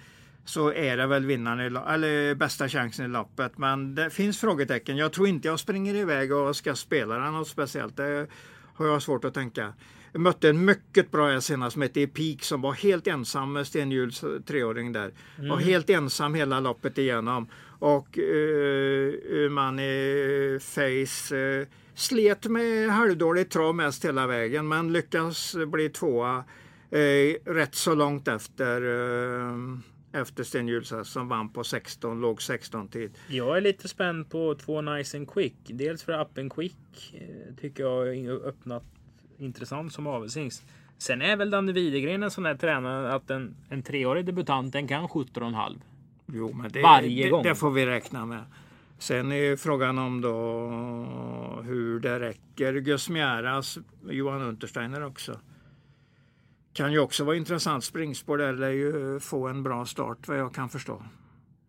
så 0.45 0.73
är 0.73 0.97
det 0.97 1.07
väl 1.07 1.25
vinnaren 1.25 1.75
eller 1.75 2.35
bästa 2.35 2.69
chansen 2.69 3.05
i 3.05 3.07
loppet. 3.07 3.57
Men 3.57 3.95
det 3.95 4.09
finns 4.09 4.39
frågetecken. 4.39 4.97
Jag 4.97 5.13
tror 5.13 5.27
inte 5.27 5.47
jag 5.47 5.59
springer 5.59 5.95
iväg 5.95 6.33
och 6.33 6.55
ska 6.55 6.75
spela 6.75 7.17
den 7.17 7.33
något 7.33 7.47
speciellt. 7.47 7.97
Det 7.97 8.27
har 8.75 8.87
jag 8.87 9.01
svårt 9.01 9.25
att 9.25 9.33
tänka. 9.33 9.73
Jag 10.11 10.21
mötte 10.21 10.49
en 10.49 10.65
mycket 10.65 11.11
bra 11.11 11.31
häst 11.31 11.47
senast 11.47 11.73
som 11.73 11.81
hette 11.81 12.07
Peak 12.07 12.43
som 12.43 12.61
var 12.61 12.73
helt 12.73 13.07
ensam 13.07 13.53
med 13.53 13.67
Stenhjuls 13.67 14.23
treåring 14.45 14.91
där. 14.91 15.11
Mm. 15.37 15.49
Var 15.49 15.57
helt 15.57 15.89
ensam 15.89 16.33
hela 16.33 16.59
loppet 16.59 16.97
igenom. 16.97 17.47
Och 17.79 18.17
uh, 18.17 19.49
man 19.49 19.79
i 19.79 20.59
Face 20.61 21.35
uh, 21.35 21.67
slet 21.95 22.45
med 22.45 22.89
halvdåligt 22.89 23.51
trav 23.51 23.75
mest 23.75 24.05
hela 24.05 24.27
vägen 24.27 24.67
men 24.67 24.93
lyckas 24.93 25.55
bli 25.67 25.89
tvåa 25.89 26.37
uh, 26.37 27.53
rätt 27.53 27.75
så 27.75 27.95
långt 27.95 28.27
efter 28.27 28.81
efter 30.13 30.43
Sten 30.43 30.67
Hjulshäst 30.67 31.11
som 31.11 31.27
vann 31.27 31.49
på 31.49 31.63
16, 31.63 32.21
låg 32.21 32.41
16 32.41 32.87
tid. 32.87 33.17
Jag 33.27 33.57
är 33.57 33.61
lite 33.61 33.87
spänd 33.87 34.29
på 34.29 34.55
två 34.55 34.81
Nice 34.81 35.17
and 35.17 35.31
Quick. 35.31 35.55
Dels 35.65 36.03
för 36.03 36.21
Up 36.21 36.37
and 36.37 36.53
Quick 36.53 37.13
eh, 37.13 37.55
tycker 37.61 37.83
jag 37.83 38.27
öppnat 38.27 38.83
intressant 39.37 39.93
som 39.93 40.07
avelshingst. 40.07 40.63
Sen 40.97 41.21
är 41.21 41.37
väl 41.37 41.49
Danne 41.49 41.71
Widegren 41.71 42.23
en 42.23 42.31
sån 42.31 42.43
där 42.43 42.55
tränare 42.55 43.13
att 43.13 43.29
en, 43.29 43.55
en 43.69 43.83
treårig 43.83 44.25
debutant 44.25 44.73
den 44.73 44.87
kan 44.87 45.07
17,5. 45.07 45.81
Jo, 46.25 46.53
men 46.53 46.71
det, 46.71 46.81
Varje 46.81 47.23
det, 47.23 47.29
gång. 47.29 47.43
det 47.43 47.55
får 47.55 47.71
vi 47.71 47.85
räkna 47.85 48.25
med. 48.25 48.43
Sen 48.97 49.31
är 49.31 49.55
frågan 49.55 49.97
om 49.97 50.21
då 50.21 50.31
hur 51.63 51.99
det 51.99 52.19
räcker. 52.19 52.73
Gus 52.73 53.09
Mjäras, 53.09 53.79
Johan 54.09 54.41
Untersteiner 54.41 55.05
också. 55.05 55.39
Kan 56.73 56.91
ju 56.91 56.99
också 56.99 57.23
vara 57.23 57.35
intressant. 57.35 57.83
Springspår 57.83 58.37
där 58.37 58.53
lär 58.53 58.69
ju 58.69 59.19
få 59.19 59.47
en 59.47 59.63
bra 59.63 59.85
start 59.85 60.27
vad 60.27 60.37
jag 60.37 60.53
kan 60.53 60.69
förstå. 60.69 61.03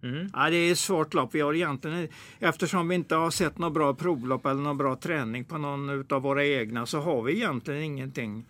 Mm. 0.02 0.30
Ja, 0.32 0.50
det 0.50 0.56
är 0.56 0.72
ett 0.72 0.78
svårt 0.78 1.14
lopp. 1.14 1.34
Vi 1.34 1.40
har 1.40 1.54
egentligen, 1.54 2.08
eftersom 2.38 2.88
vi 2.88 2.94
inte 2.94 3.14
har 3.14 3.30
sett 3.30 3.58
något 3.58 3.72
bra 3.72 3.94
provlopp 3.94 4.46
eller 4.46 4.60
någon 4.60 4.78
bra 4.78 4.96
träning 4.96 5.44
på 5.44 5.58
någon 5.58 6.12
av 6.12 6.22
våra 6.22 6.44
egna 6.44 6.86
så 6.86 7.00
har 7.00 7.22
vi 7.22 7.32
egentligen 7.32 7.82
ingenting 7.82 8.46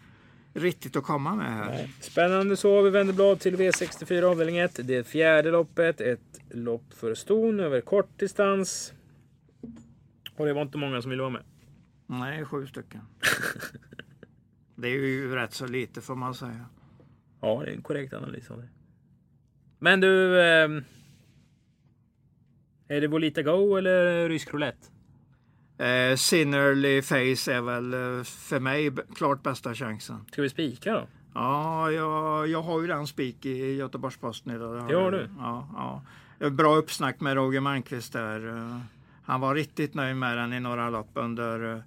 riktigt 0.55 0.97
att 0.97 1.05
komma 1.05 1.35
med 1.35 1.53
här. 1.53 1.67
Nej. 1.67 1.91
Spännande 2.01 2.57
så. 2.57 2.83
Vi 2.83 2.91
vänder 2.91 3.15
blad 3.15 3.41
till 3.41 3.57
V64 3.57 4.23
avdelning 4.23 4.59
1. 4.59 4.81
Det 4.83 4.97
är 4.97 5.03
fjärde 5.03 5.51
loppet. 5.51 6.01
Ett 6.01 6.41
lopp 6.51 6.95
för 6.95 7.15
ston 7.15 7.61
över 7.61 7.81
kort 7.81 8.19
distans. 8.19 8.93
Och 10.37 10.47
det 10.47 10.53
var 10.53 10.63
inte 10.63 10.79
många 10.79 11.03
som 11.03 11.11
ville 11.11 11.23
vara 11.23 11.33
med. 11.33 11.43
Nej, 12.07 12.45
sju 12.45 12.67
stycken. 12.67 13.01
det 14.75 14.89
är 14.89 14.93
ju 14.93 15.35
rätt 15.35 15.55
så 15.55 15.67
lite 15.67 16.01
får 16.01 16.15
man 16.15 16.35
säga. 16.35 16.67
Ja, 17.41 17.63
det 17.65 17.71
är 17.71 17.75
en 17.75 17.83
korrekt 17.83 18.13
analys 18.13 18.51
av 18.51 18.59
det. 18.59 18.69
Men 19.79 20.01
du. 20.01 20.41
Eh, 20.41 20.69
är 22.89 23.01
det 23.01 23.07
Volita 23.07 23.43
Go 23.43 23.77
eller 23.77 24.29
rysk 24.29 24.55
roulette? 24.55 24.87
Eh, 25.79 26.17
Sinnerly 26.17 27.03
Face 27.03 27.53
är 27.53 27.61
väl 27.61 27.95
eh, 27.95 28.25
för 28.25 28.61
mig 28.61 28.91
klart 29.17 29.43
bästa 29.43 29.75
chansen. 29.75 30.25
Ska 30.33 30.43
vi 30.43 30.49
spika 30.49 30.93
då? 30.93 31.07
Ja, 31.35 31.91
jag, 31.91 32.49
jag 32.49 32.63
har 32.63 32.81
ju 32.81 32.87
den 32.87 33.07
spik 33.07 33.47
i 33.47 33.75
Göteborgs-Posten 33.75 34.55
idag. 34.55 34.89
Det 34.89 34.95
har 34.95 35.11
du? 35.11 35.29
Ja, 35.39 36.03
ja. 36.41 36.51
Bra 36.51 36.77
uppsnack 36.77 37.21
med 37.21 37.35
Roger 37.35 37.61
Malmqvist 37.61 38.13
där. 38.13 38.57
Eh, 38.57 38.81
han 39.25 39.41
var 39.41 39.55
riktigt 39.55 39.95
nöjd 39.95 40.17
med 40.17 40.39
den 40.39 40.53
i 40.53 40.61
några 40.61 40.91
lopp 40.91 41.11
under 41.15 41.75
eh, 41.75 41.81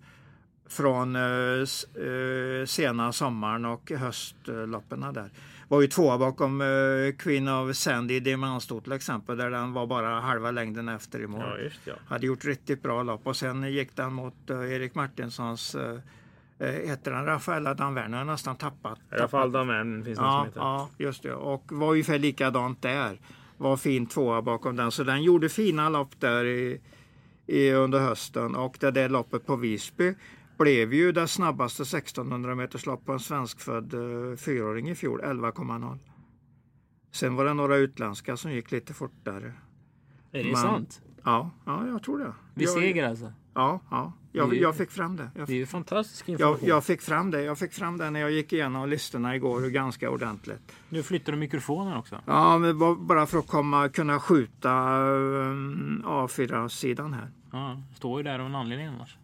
från 0.69 1.15
uh, 1.15 2.65
sena 2.65 3.11
sommaren 3.11 3.65
och 3.65 3.91
höstloppen 3.91 4.99
där 5.13 5.29
var 5.67 5.81
ju 5.81 5.87
tvåa 5.87 6.17
bakom 6.17 6.61
uh, 6.61 7.11
Queen 7.11 7.47
of 7.47 7.75
Sandy 7.75 8.15
i 8.15 8.19
Diamantstot 8.19 8.83
till 8.83 8.93
exempel 8.93 9.37
där 9.37 9.49
den 9.49 9.73
var 9.73 9.87
bara 9.87 10.19
halva 10.19 10.51
längden 10.51 10.89
efter 10.89 11.19
i 11.19 11.27
mål. 11.27 11.41
Ja, 11.41 11.57
just, 11.57 11.79
ja. 11.83 11.93
Hade 12.07 12.27
gjort 12.27 12.45
riktigt 12.45 12.83
bra 12.83 13.03
lopp 13.03 13.27
och 13.27 13.35
sen 13.35 13.73
gick 13.73 13.95
den 13.95 14.13
mot 14.13 14.35
uh, 14.49 14.73
Erik 14.73 14.95
Martinssons 14.95 15.75
uh, 15.75 15.99
heter 16.59 17.11
han 17.11 17.25
Rafaela 17.25 17.73
Danverner 17.73 18.17
har 18.17 18.25
nästan 18.25 18.55
tappat. 18.55 18.99
Rafael 19.09 19.51
Danverner 19.51 20.03
finns 20.03 20.17
det 20.17 20.23
ja, 20.23 20.31
som 20.31 20.45
heter. 20.45 20.59
Ja, 20.59 20.89
just 20.97 21.23
det. 21.23 21.33
Och 21.33 21.63
var 21.71 21.91
ungefär 21.91 22.19
likadant 22.19 22.81
där. 22.81 23.19
Var 23.57 23.77
fin 23.77 24.05
tvåa 24.05 24.41
bakom 24.41 24.75
den. 24.75 24.91
Så 24.91 25.03
den 25.03 25.23
gjorde 25.23 25.49
fina 25.49 25.89
lopp 25.89 26.19
där 26.19 26.45
i, 26.45 26.81
i, 27.47 27.71
under 27.71 27.99
hösten. 27.99 28.55
Och 28.55 28.77
det 28.79 28.91
där 28.91 29.09
loppet 29.09 29.45
på 29.45 29.55
Visby 29.55 30.15
blev 30.57 30.93
ju 30.93 31.11
det 31.11 31.27
snabbaste 31.27 31.83
1600 31.83 32.55
meters 32.55 32.85
lopp 32.85 33.05
på 33.05 33.11
en 33.11 33.19
svenskfödd 33.19 33.93
uh, 33.93 34.35
fyraåring 34.35 34.89
i 34.89 34.95
fjol, 34.95 35.21
11,0. 35.21 35.99
Sen 37.11 37.35
var 37.35 37.45
det 37.45 37.53
några 37.53 37.77
utländska 37.77 38.37
som 38.37 38.51
gick 38.51 38.71
lite 38.71 38.93
fortare. 38.93 39.53
Är 40.31 40.43
det 40.43 40.51
Men, 40.51 40.55
sant? 40.55 41.01
Ja, 41.23 41.51
ja, 41.65 41.87
jag 41.87 42.03
tror 42.03 42.19
det. 42.19 42.33
Vi 42.53 42.63
jag, 42.63 42.73
seger 42.73 43.09
alltså? 43.09 43.33
Ja, 43.53 43.79
ja. 43.91 44.13
Jag, 44.31 44.53
ju, 44.53 44.61
jag 44.61 44.75
fick 44.75 44.91
fram 44.91 45.15
det. 45.15 45.29
Jag, 45.35 45.47
det 45.47 45.53
är 45.53 45.57
ju 45.57 45.65
fantastisk 45.65 46.29
information. 46.29 46.59
Jag, 46.61 46.69
jag, 46.69 46.83
fick 46.83 47.01
fram 47.01 47.31
det. 47.31 47.43
Jag 47.43 47.57
fick 47.57 47.73
fram 47.73 47.97
det 47.97 48.09
när 48.09 48.19
jag 48.19 48.31
gick 48.31 48.53
igenom 48.53 48.89
listorna 48.89 49.35
igår 49.35 49.61
ganska 49.61 50.09
ordentligt. 50.09 50.75
Nu 50.89 51.03
flyttar 51.03 51.31
du 51.31 51.37
mikrofonen 51.37 51.97
också. 51.97 52.21
Ja, 52.25 52.57
men 52.57 52.79
bara 53.07 53.25
för 53.25 53.37
att 53.37 53.47
komma, 53.47 53.89
kunna 53.89 54.19
skjuta 54.19 54.99
um, 54.99 56.03
A4-sidan 56.05 57.13
här. 57.13 57.31
Ja, 57.51 57.81
står 57.95 58.19
ju 58.19 58.23
där 58.23 58.39
av 58.39 58.45
en 58.45 58.55
anledning 58.55 58.87
annars. 58.87 59.17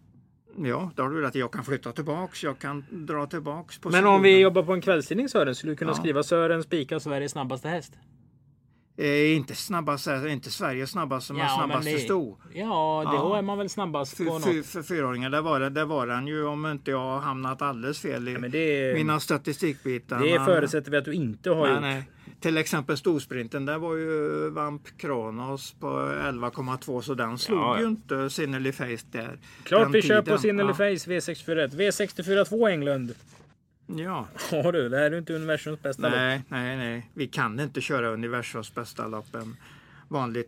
Ja, 0.57 0.91
då 0.95 1.03
har 1.03 1.09
du 1.09 1.21
rätt. 1.21 1.35
Jag 1.35 1.51
kan 1.51 1.63
flytta 1.63 1.91
tillbaks. 1.91 2.43
Jag 2.43 2.59
kan 2.59 2.85
dra 2.89 3.25
tillbaks. 3.25 3.79
Men 3.83 4.07
om 4.07 4.21
vi 4.21 4.39
jobbar 4.39 4.63
på 4.63 4.73
en 4.73 4.81
kvällstidning 4.81 5.29
Sören, 5.29 5.55
skulle 5.55 5.71
du 5.71 5.77
kunna 5.77 5.91
ja. 5.91 5.95
skriva 5.95 6.23
Sören 6.23 6.63
spikar 6.63 6.99
Sveriges 6.99 7.31
snabbaste 7.31 7.67
häst? 7.67 7.93
Eh, 8.97 9.35
inte 9.35 9.55
snabbast, 9.55 10.07
inte 10.07 10.51
Sveriges 10.51 10.91
snabbaste, 10.91 11.33
men 11.33 11.41
ja, 11.41 11.55
snabbaste 11.57 11.91
men 11.91 11.93
det, 11.93 11.99
sto. 11.99 12.37
Ja, 12.53 13.03
då 13.05 13.13
ja. 13.13 13.37
är 13.37 13.41
man 13.41 13.57
väl 13.57 13.69
snabbast 13.69 14.17
på 14.17 14.23
något. 14.23 14.43
För, 14.43 14.61
för 14.61 14.83
fyraåringar, 14.83 15.29
det 15.29 15.41
var, 15.41 15.59
det, 15.59 15.69
det 15.69 15.85
var 15.85 16.07
han 16.07 16.27
ju 16.27 16.45
om 16.45 16.65
inte 16.65 16.91
jag 16.91 16.99
har 16.99 17.19
hamnat 17.19 17.61
alldeles 17.61 17.99
fel 17.99 18.27
i 18.27 18.33
ja, 18.33 18.39
det, 18.39 18.93
mina 18.93 19.19
statistikbitar. 19.19 20.19
Det 20.19 20.37
men, 20.37 20.45
förutsätter 20.45 20.91
vi 20.91 20.97
att 20.97 21.05
du 21.05 21.13
inte 21.13 21.49
har 21.49 21.65
nej, 21.65 21.73
gjort. 21.73 21.81
Nej. 21.81 22.03
Till 22.39 22.57
exempel 22.57 22.97
storsprinten, 22.97 23.65
där 23.65 23.77
var 23.77 23.95
ju 23.95 24.49
Vamp 24.49 24.81
Kronos 24.97 25.73
på 25.79 25.87
11,2 25.87 27.01
så 27.01 27.13
den 27.13 27.37
slog 27.37 27.59
ja. 27.59 27.79
ju 27.79 27.85
inte 27.85 28.29
Sinnely 28.29 28.71
Face 28.71 29.05
där. 29.11 29.39
Klart 29.63 29.89
vi 29.91 30.01
kör 30.01 30.21
på 30.21 30.37
Sinnely 30.37 30.69
ja. 30.69 30.73
Face 30.73 31.11
V641. 31.11 31.69
V64 31.69 32.45
2 32.45 32.67
Englund. 32.67 33.13
Ja. 33.87 34.27
Ja 34.51 34.71
du, 34.71 34.89
det 34.89 34.97
här 34.97 35.11
är 35.11 35.17
inte 35.17 35.33
universums 35.33 35.81
bästa 35.81 36.09
nej, 36.09 36.37
lopp. 36.37 36.45
Nej, 36.49 36.77
nej, 36.77 37.09
Vi 37.13 37.27
kan 37.27 37.59
inte 37.59 37.81
köra 37.81 38.09
universums 38.09 38.75
bästa 38.75 39.07
lopp 39.07 39.35
en 39.35 39.55
vanlig 40.07 40.45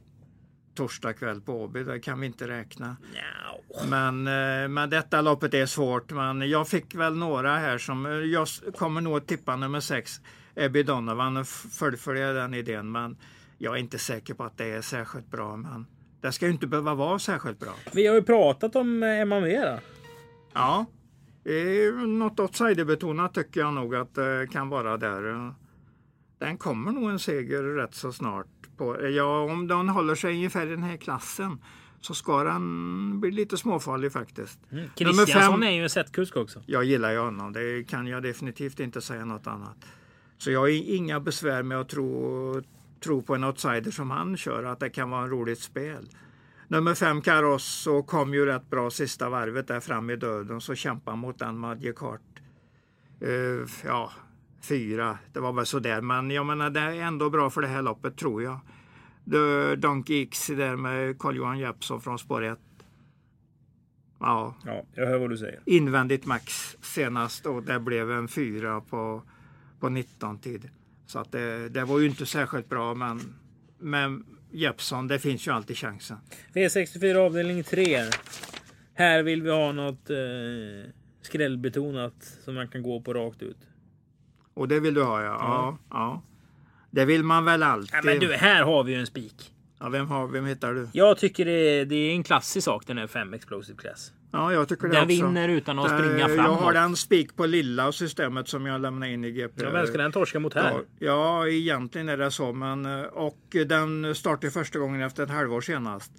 torsdag 0.75 1.13
kväll 1.13 1.41
på 1.41 1.61
Åby. 1.61 1.83
Det 1.83 1.99
kan 1.99 2.19
vi 2.19 2.27
inte 2.27 2.47
räkna. 2.47 2.87
No. 2.87 3.89
Men, 3.89 4.27
eh, 4.27 4.67
men 4.67 4.89
detta 4.89 5.21
loppet 5.21 5.53
är 5.53 5.65
svårt. 5.65 6.11
Men 6.11 6.49
jag 6.49 6.67
fick 6.67 6.95
väl 6.95 7.15
några 7.15 7.57
här 7.57 7.77
som... 7.77 8.05
Jag 8.31 8.47
kommer 8.77 9.01
nog 9.01 9.17
att 9.17 9.27
tippa 9.27 9.55
nummer 9.55 9.79
sex. 9.79 10.21
Ebby 10.55 10.83
Donovan 10.83 11.37
och 11.37 11.47
fullfölja 11.47 12.33
den 12.33 12.53
idén. 12.53 12.91
Men 12.91 13.17
jag 13.57 13.73
är 13.75 13.79
inte 13.79 13.97
säker 13.97 14.33
på 14.33 14.43
att 14.43 14.57
det 14.57 14.65
är 14.65 14.81
särskilt 14.81 15.31
bra. 15.31 15.55
Men 15.55 15.85
det 16.21 16.31
ska 16.31 16.45
ju 16.45 16.51
inte 16.51 16.67
behöva 16.67 16.93
vara 16.93 17.19
särskilt 17.19 17.59
bra. 17.59 17.73
Vi 17.93 18.07
har 18.07 18.15
ju 18.15 18.23
pratat 18.23 18.75
om 18.75 19.03
eh, 19.03 19.21
Emma 19.21 19.39
Mera. 19.39 19.79
Ja, 20.53 20.85
Eh, 21.45 22.07
något 22.07 22.39
outsiderbetonat 22.39 23.33
tycker 23.33 23.59
jag 23.59 23.73
nog 23.73 23.95
att 23.95 24.15
det 24.15 24.47
kan 24.51 24.69
vara 24.69 24.97
där. 24.97 25.53
Den 26.37 26.57
kommer 26.57 26.91
nog 26.91 27.09
en 27.09 27.19
seger 27.19 27.63
rätt 27.63 27.95
så 27.95 28.11
snart. 28.11 28.47
På, 28.77 29.07
ja, 29.07 29.39
om 29.39 29.67
den 29.67 29.89
håller 29.89 30.15
sig 30.15 30.33
ungefär 30.33 30.67
i 30.67 30.69
den 30.69 30.83
här 30.83 30.97
klassen 30.97 31.57
så 32.01 32.13
ska 32.13 32.43
den 32.43 33.19
bli 33.19 33.31
lite 33.31 33.57
småfarlig 33.57 34.11
faktiskt. 34.11 34.59
Mm. 34.71 34.89
Kristiansson 34.95 35.63
är 35.63 35.71
ju 35.71 35.83
en 35.83 35.89
setkusk 35.89 36.37
också. 36.37 36.61
Jag 36.65 36.83
gillar 36.83 37.11
ju 37.11 37.17
honom. 37.17 37.53
Det 37.53 37.83
kan 37.83 38.07
jag 38.07 38.23
definitivt 38.23 38.79
inte 38.79 39.01
säga 39.01 39.25
något 39.25 39.47
annat. 39.47 39.85
Så 40.37 40.51
jag 40.51 40.59
har 40.59 40.93
inga 40.95 41.19
besvär 41.19 41.63
med 41.63 41.79
att 41.79 41.89
tro, 41.89 42.61
tro 43.03 43.21
på 43.21 43.35
en 43.35 43.43
outsider 43.43 43.91
som 43.91 44.11
han 44.11 44.37
kör, 44.37 44.63
att 44.63 44.79
det 44.79 44.89
kan 44.89 45.09
vara 45.09 45.23
en 45.23 45.29
roligt 45.29 45.59
spel. 45.59 46.09
Nummer 46.67 46.95
fem 46.95 47.21
Carosso 47.21 48.03
kom 48.03 48.33
ju 48.33 48.45
rätt 48.45 48.69
bra 48.69 48.89
sista 48.89 49.29
varvet 49.29 49.67
där 49.67 49.79
fram 49.79 50.09
i 50.09 50.15
döden 50.15 50.61
så 50.61 50.75
kämpade 50.75 51.17
mot 51.17 51.39
den 51.39 51.57
Magic 51.57 51.95
Uh, 53.23 53.67
ja, 53.85 54.11
fyra, 54.61 55.17
det 55.33 55.39
var 55.39 55.53
väl 55.53 55.65
sådär. 55.65 56.01
Men 56.01 56.31
jag 56.31 56.45
menar 56.45 56.69
det 56.69 56.79
är 56.79 56.93
ändå 56.93 57.29
bra 57.29 57.49
för 57.49 57.61
det 57.61 57.67
här 57.67 57.81
loppet 57.81 58.17
tror 58.17 58.43
jag. 58.43 58.59
The 59.31 59.75
Donkey 59.75 60.23
X 60.23 60.47
där 60.47 60.75
med 60.75 61.19
Carl-Johan 61.19 61.59
Jeppsson 61.59 62.01
från 62.01 62.19
spår 62.19 62.43
1. 62.43 62.59
Ja, 64.19 64.55
Ja, 64.65 64.83
jag 64.93 65.07
hör 65.07 65.17
vad 65.19 65.29
du 65.29 65.37
säger. 65.37 65.59
invändigt 65.65 66.25
max 66.25 66.77
senast 66.81 67.45
och 67.45 67.63
det 67.63 67.79
blev 67.79 68.11
en 68.11 68.27
fyra 68.27 68.81
på, 68.81 69.21
på 69.79 69.89
19 69.89 70.37
tid. 70.37 70.69
Så 71.05 71.19
att 71.19 71.31
det, 71.31 71.69
det 71.69 71.85
var 71.85 71.99
ju 71.99 72.05
inte 72.05 72.25
särskilt 72.25 72.69
bra 72.69 72.93
men 72.93 73.35
med 73.79 74.23
Jeppsson, 74.55 75.07
det 75.07 75.19
finns 75.19 75.47
ju 75.47 75.51
alltid 75.51 75.77
chansen. 75.77 76.17
V64 76.53 77.15
avdelning 77.15 77.63
3. 77.63 78.03
Här 78.93 79.23
vill 79.23 79.41
vi 79.41 79.51
ha 79.51 79.71
något 79.71 80.09
eh, 80.09 80.17
skrällbetonat 81.21 82.37
som 82.43 82.55
man 82.55 82.67
kan 82.67 82.83
gå 82.83 83.01
på 83.01 83.13
rakt 83.13 83.41
ut. 83.41 83.57
Och 84.53 84.67
det 84.67 84.79
vill 84.79 84.93
du 84.93 85.03
ha 85.03 85.23
ja. 85.23 85.37
Ja, 85.39 85.77
ja. 85.89 86.23
Det 86.91 87.05
vill 87.05 87.23
man 87.23 87.45
väl 87.45 87.63
alltid. 87.63 87.95
Ja, 87.95 88.01
men 88.03 88.19
du, 88.19 88.33
här 88.33 88.63
har 88.63 88.83
vi 88.83 88.93
ju 88.93 88.99
en 88.99 89.07
spik. 89.07 89.51
Ja, 89.79 89.89
vem, 89.89 90.07
har, 90.07 90.27
vem 90.27 90.45
hittar 90.45 90.73
du? 90.73 90.87
Jag 90.93 91.17
tycker 91.17 91.45
det 91.45 91.51
är, 91.51 91.85
det 91.85 91.95
är 91.95 92.11
en 92.11 92.23
klassisk 92.23 92.65
sak 92.65 92.87
den 92.87 92.97
här 92.97 93.07
5 93.07 93.33
Explosive 93.33 93.77
Class. 93.77 94.11
Ja, 94.35 94.53
jag 94.53 94.67
tycker 94.69 94.87
det 94.87 94.93
Den 94.93 95.03
också. 95.03 95.07
vinner 95.15 95.49
utan 95.49 95.79
att 95.79 95.89
Det- 95.89 95.97
springa 95.97 96.19
Jag 96.19 96.35
framåt. 96.35 96.59
har 96.59 96.73
den 96.73 96.95
spik 96.95 97.35
på 97.35 97.45
lilla 97.45 97.91
systemet 97.91 98.47
som 98.47 98.65
jag 98.65 98.81
lämnar 98.81 99.07
in 99.07 99.25
i 99.25 99.31
GP. 99.31 99.63
Ja, 99.63 99.69
vem 99.69 99.87
ska 99.87 99.97
den 99.97 100.11
torska 100.11 100.39
mot 100.39 100.53
här? 100.53 100.71
Ja, 100.73 100.81
ja, 100.99 101.47
egentligen 101.47 102.09
är 102.09 102.17
det 102.17 102.31
så. 102.31 102.53
Men, 102.53 102.85
eh, 102.85 103.01
och 103.01 103.39
den 103.65 104.15
startade 104.15 104.51
första 104.51 104.79
gången 104.79 105.01
efter 105.01 105.23
ett 105.23 105.29
halvår 105.29 105.61
senast. 105.61 106.11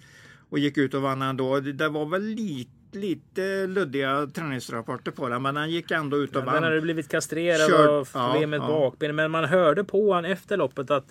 Och 0.49 0.59
gick 0.59 0.77
ut 0.77 0.93
och 0.93 1.01
vann 1.01 1.21
ändå. 1.21 1.59
Det 1.59 1.89
var 1.89 2.05
väl 2.05 2.21
lite, 2.23 2.71
lite 2.97 3.67
luddiga 3.67 4.27
träningsrapporter 4.33 5.11
på 5.11 5.29
den. 5.29 5.41
Men 5.41 5.55
den 5.55 5.69
gick 5.69 5.91
ändå 5.91 6.17
ut 6.17 6.35
och 6.35 6.41
Den 6.45 6.53
hade 6.53 6.69
vann. 6.75 6.81
blivit 6.81 7.09
kastrerad 7.09 7.69
Kör- 7.69 7.87
av 7.99 8.05
problem 8.33 8.49
med 8.49 8.59
ja, 8.59 8.63
ja. 8.63 8.79
bakben. 8.79 9.15
Men 9.15 9.31
man 9.31 9.45
hörde 9.45 9.83
på 9.83 10.13
han 10.13 10.25
efter 10.25 10.57
loppet 10.57 10.91
att 10.91 11.05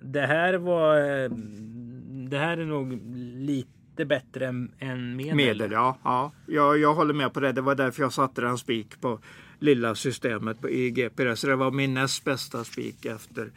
det 0.00 0.20
här 0.20 0.54
var... 0.54 0.96
eh, 1.24 1.30
Det 2.30 2.38
här 2.38 2.58
är 2.58 2.64
nog 2.64 2.92
lite 3.36 3.68
bättre 3.96 4.46
än, 4.46 4.72
än 4.78 5.16
medel. 5.16 5.34
Medel, 5.36 5.72
ja. 5.72 5.98
ja. 6.04 6.32
Jag, 6.46 6.78
jag 6.78 6.94
håller 6.94 7.14
med 7.14 7.32
på 7.32 7.40
det. 7.40 7.52
Det 7.52 7.60
var 7.60 7.74
därför 7.74 8.02
jag 8.02 8.12
satte 8.12 8.40
den 8.40 8.58
spik 8.58 9.00
på 9.00 9.18
lilla 9.58 9.94
systemet 9.94 10.60
på- 10.60 10.70
i 10.70 10.90
GP. 10.90 11.36
Så 11.36 11.46
det 11.46 11.56
var 11.56 11.70
min 11.70 11.94
näst 11.94 12.24
bästa 12.24 12.64
spik 12.64 13.04
efter 13.04 13.52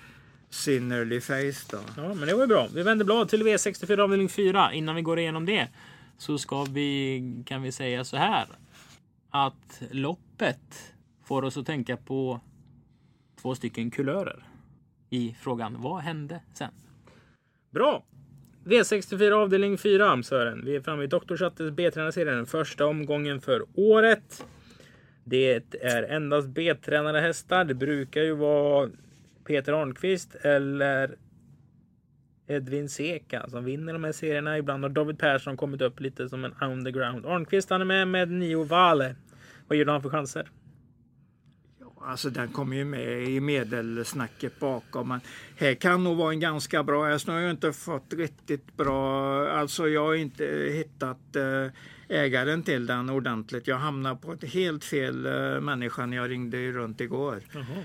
Sinnerly 0.50 1.22
Face. 1.22 1.66
Då. 1.72 1.78
Ja, 1.98 2.14
men 2.14 2.28
det 2.28 2.34
var 2.34 2.42
ju 2.42 2.48
bra. 2.48 2.68
Vi 2.74 2.84
vänder 2.84 3.06
blad 3.06 3.30
till 3.30 3.44
V64 3.44 4.00
avdelning 4.00 4.30
4. 4.30 4.74
Innan 4.74 4.96
vi 4.96 5.02
går 5.02 5.20
igenom 5.20 5.46
det 5.46 5.68
så 6.18 6.38
ska 6.38 6.64
vi, 6.64 7.44
kan 7.46 7.62
vi 7.62 7.72
säga 7.72 8.04
så 8.04 8.18
här. 8.18 8.48
Att 9.30 9.82
loppet 9.92 10.94
får 11.26 11.44
oss 11.44 11.58
att 11.58 11.66
tänka 11.66 11.98
på 11.98 12.42
två 13.42 13.56
stycken 13.56 13.92
kulörer. 13.92 14.44
I 15.10 15.36
frågan 15.42 15.82
vad 15.82 16.02
hände 16.02 16.42
sen? 16.54 16.72
Bra! 17.72 18.04
V64 18.68 19.32
avdelning 19.32 19.78
4 19.78 20.24
Sören. 20.24 20.66
Vi 20.66 20.76
är 20.76 20.82
framme 20.82 21.04
i 21.04 21.08
Dr. 21.08 21.36
Chattes 21.36 21.72
B-tränarserien. 21.72 22.36
Den 22.36 22.46
första 22.46 22.86
omgången 22.86 23.42
för 23.42 23.66
året. 23.74 24.46
Det 25.24 25.64
är 25.82 26.04
endast 26.04 26.48
B-tränade 26.48 27.22
hästar. 27.22 27.66
Det 27.66 27.74
brukar 27.74 28.22
ju 28.22 28.36
vara 28.36 28.90
Peter 29.48 29.74
Arnqvist 29.74 30.36
eller 30.36 31.16
Edvin 32.48 32.90
Seka 32.90 33.50
som 33.50 33.66
vinner 33.66 33.94
de 33.94 34.04
här 34.04 34.12
serierna. 34.12 34.58
Ibland 34.58 34.84
har 34.84 34.90
David 34.90 35.20
Persson 35.20 35.58
kommit 35.58 35.82
upp 35.82 36.00
lite 36.00 36.30
som 36.30 36.46
en 36.46 36.54
underground. 36.62 37.26
Arnqvist 37.26 37.70
han 37.70 37.82
är 37.82 37.86
med 37.86 38.08
med 38.08 38.32
Nio 38.32 38.64
Vale. 38.64 39.16
Vad 39.68 39.78
ger 39.78 39.86
du 39.86 39.92
han 39.92 40.02
för 40.02 40.10
chanser? 40.10 40.50
Alltså 42.02 42.30
den 42.30 42.48
kommer 42.48 42.76
ju 42.76 42.86
med 42.86 43.30
i 43.30 43.40
medelsnacket 43.40 44.60
bakom. 44.60 45.08
Men 45.08 45.20
här 45.56 45.76
kan 45.76 46.04
nog 46.04 46.18
vara 46.18 46.32
en 46.32 46.40
ganska 46.40 46.84
bra 46.84 47.06
häst. 47.06 47.28
Nu 47.28 47.34
har 47.34 47.40
jag 47.40 47.52
inte 47.52 47.74
fått 47.74 48.14
riktigt 48.14 48.78
bra, 48.78 49.50
alltså 49.50 49.88
jag 49.88 50.06
har 50.06 50.16
inte 50.16 50.46
hittat 50.74 51.36
eh, 51.36 51.72
ägaren 52.10 52.64
till 52.64 52.86
den 52.86 53.10
ordentligt. 53.10 53.68
Jag 53.68 53.78
hamnade 53.78 54.16
på 54.16 54.34
ett 54.34 54.44
helt 54.44 54.84
fel 54.84 55.26
eh, 55.26 55.62
människa 55.62 56.06
när 56.06 56.18
jag 56.18 56.30
ringde 56.30 56.72
runt 56.72 57.02
igår. 57.02 57.40